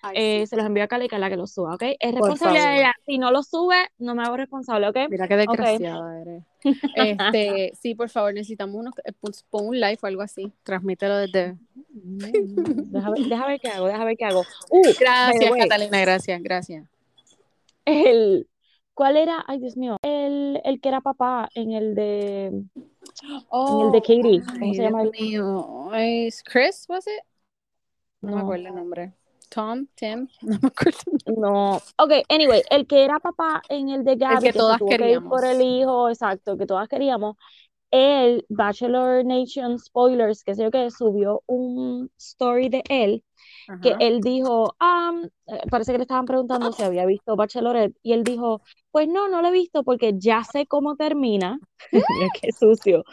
ay, 0.02 0.16
Eh, 0.16 0.40
sí, 0.40 0.46
se 0.48 0.56
los 0.56 0.66
envío 0.66 0.82
a 0.84 0.88
Cali 0.88 1.04
y 1.04 1.08
Carla 1.08 1.28
que 1.30 1.36
los 1.36 1.52
suba, 1.52 1.74
¿ok? 1.74 1.82
Es 2.00 2.12
responsabilidad 2.14 2.70
de 2.72 2.78
ella. 2.78 2.92
Si 3.06 3.18
no 3.18 3.30
los 3.30 3.48
sube, 3.48 3.76
no 3.98 4.14
me 4.16 4.22
hago 4.24 4.36
responsable, 4.36 4.88
¿ok? 4.88 4.96
Mira 5.08 5.28
qué 5.28 5.36
desgraciada 5.36 6.20
eres. 6.20 6.42
Este, 6.96 7.72
sí, 7.80 7.94
por 7.94 8.08
favor, 8.10 8.34
necesitamos 8.34 8.74
unos, 8.74 8.94
eh, 9.04 9.12
pon 9.12 9.30
pon 9.50 9.68
un 9.68 9.78
live 9.78 9.98
o 10.02 10.06
algo 10.06 10.22
así. 10.22 10.52
Transmítelo 10.64 11.16
desde. 11.16 11.54
Mm, 12.00 12.92
Deja 12.92 13.46
ver, 13.46 13.58
qué 13.60 13.68
hago, 13.68 13.86
deja 13.86 14.04
ver 14.04 14.16
qué 14.16 14.24
hago. 14.24 14.42
Uh, 14.70 14.82
Gracias, 15.00 15.50
Catalina, 15.58 16.00
gracias, 16.00 16.42
gracias. 16.42 16.84
el, 17.84 18.46
¿cuál 18.98 19.16
era? 19.16 19.44
Ay, 19.46 19.60
Dios 19.60 19.76
mío, 19.76 19.96
el, 20.02 20.60
el 20.64 20.80
que 20.80 20.88
era 20.88 21.00
papá 21.00 21.48
en 21.54 21.72
el 21.72 21.94
de, 21.94 22.64
en 23.66 23.80
el 23.80 23.92
de 23.92 24.00
Oh, 24.00 24.02
Katie, 24.02 24.44
¿cómo 24.58 24.72
ay, 24.72 24.74
se 24.74 24.82
Dios 24.82 24.82
llama 24.82 25.02
él? 25.04 25.14
mío. 25.18 25.90
¿Es 25.94 26.42
Chris, 26.42 26.86
was 26.88 27.06
it? 27.06 27.22
No 28.22 28.32
me 28.32 28.40
No, 28.40 28.42
acuerdo 28.42 28.68
el 28.68 28.74
nombre. 28.76 29.12
Tom, 29.50 29.88
Tim, 29.96 30.28
no 30.42 30.58
me 30.62 30.68
acuerdo. 30.68 31.20
no. 31.26 31.76
Ok, 31.98 32.12
anyway, 32.28 32.62
el 32.70 32.86
que 32.86 33.04
era 33.04 33.18
papá 33.20 33.62
en 33.68 33.88
el 33.90 34.04
de 34.04 34.16
El 34.26 34.38
Gaby, 34.38 34.50
que 34.50 34.52
que 34.52 34.62
todas 34.62 34.78
tuvo 34.78 34.84
que 34.84 35.20
por 35.28 35.44
el 35.44 35.60
queríamos. 35.60 35.60
hijo, 35.60 36.08
exacto, 36.08 36.56
que 36.56 36.66
todas 36.66 36.88
queríamos, 36.88 37.36
el 37.92 38.46
Bachelor 38.50 39.24
Nation 39.26 39.78
Spoilers, 39.78 40.44
que 40.44 40.54
sé 40.56 40.64
yo 40.64 40.70
que 40.72 40.90
subió 40.90 41.42
un 41.46 42.10
story 42.18 42.68
de 42.70 42.84
él, 42.90 43.24
que 43.82 43.94
él 44.00 44.20
dijo, 44.20 44.74
"Am, 44.78 45.24
eh, 45.46 45.60
parece 45.70 45.92
que 45.92 45.98
le 45.98 46.02
estaban 46.04 46.24
preguntando 46.24 46.72
si 46.72 46.82
había 46.82 47.06
visto 47.06 47.36
Bachelorette, 47.36 47.96
y 48.02 48.12
él 48.12 48.24
dijo, 48.24 48.62
pues 48.90 49.08
no, 49.08 49.28
no 49.28 49.42
lo 49.42 49.48
he 49.48 49.52
visto 49.52 49.84
porque 49.84 50.14
ya 50.18 50.42
sé 50.44 50.66
cómo 50.66 50.96
termina, 50.96 51.58
mira 51.92 52.28
qué 52.42 52.52
sucio, 52.52 53.04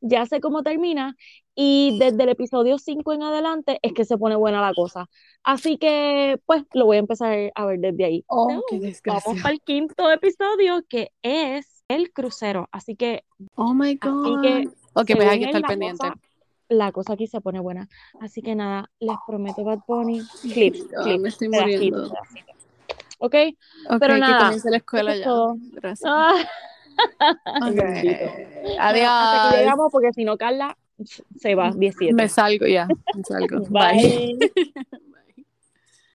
ya 0.00 0.26
sé 0.26 0.40
cómo 0.40 0.62
termina, 0.62 1.16
y 1.54 1.98
desde 1.98 2.22
el 2.22 2.28
episodio 2.30 2.78
5 2.78 3.12
en 3.12 3.22
adelante 3.22 3.78
es 3.82 3.92
que 3.92 4.04
se 4.04 4.16
pone 4.18 4.36
buena 4.36 4.60
la 4.60 4.74
cosa. 4.74 5.06
Así 5.42 5.78
que, 5.78 6.38
pues, 6.46 6.64
lo 6.74 6.86
voy 6.86 6.96
a 6.96 7.00
empezar 7.00 7.50
a 7.54 7.66
ver 7.66 7.80
desde 7.80 8.04
ahí. 8.04 8.24
Oh, 8.28 8.48
So, 8.48 8.62
qué 8.70 8.92
vamos 9.06 9.42
para 9.42 9.54
el 9.54 9.60
quinto 9.60 10.10
episodio, 10.10 10.82
que 10.88 11.12
es 11.22 11.82
el 11.88 12.12
crucero. 12.12 12.68
Así 12.72 12.94
que, 12.96 13.24
Oh 13.56 13.74
my 13.74 13.98
así 14.00 14.36
que, 14.42 14.64
God. 14.64 14.72
Ok, 14.94 15.10
pues 15.16 15.28
hay 15.28 15.38
que 15.40 15.46
estar 15.46 15.62
pendiente. 15.62 15.98
cosa, 15.98 16.14
la 16.70 16.92
cosa 16.92 17.12
aquí 17.12 17.26
se 17.26 17.40
pone 17.40 17.60
buena. 17.60 17.88
Así 18.20 18.40
que 18.40 18.54
nada, 18.54 18.90
les 19.00 19.16
prometo 19.26 19.62
Bad 19.64 19.80
Bunny, 19.86 20.22
clips, 20.54 20.86
Ay, 20.96 21.02
clips, 21.04 21.20
me 21.22 21.28
estoy 21.28 21.48
muriendo. 21.48 22.08
pedacitos. 22.08 22.56
¿Ok? 23.18 23.34
Ok, 23.90 24.00
Pero 24.00 24.14
que 24.14 24.20
nada, 24.20 24.38
comience 24.44 24.70
la 24.70 24.76
escuela 24.78 25.12
es 25.12 25.20
ya. 25.20 25.26
todo. 25.26 25.56
Gracias. 25.72 26.10
Ah, 26.12 26.34
Ok. 27.60 27.74
bendito. 27.76 28.24
Bueno, 28.64 29.06
hasta 29.08 29.48
Adiós. 29.48 29.58
llegamos 29.60 29.92
porque 29.92 30.12
si 30.12 30.24
no, 30.24 30.36
Carla 30.38 30.76
se 31.38 31.54
va 31.54 31.70
Me 31.72 31.78
17. 31.80 32.28
salgo 32.28 32.66
ya. 32.66 32.88
Me 33.14 33.24
salgo. 33.24 33.60
Bye. 33.70 34.38
Bye. 34.38 35.00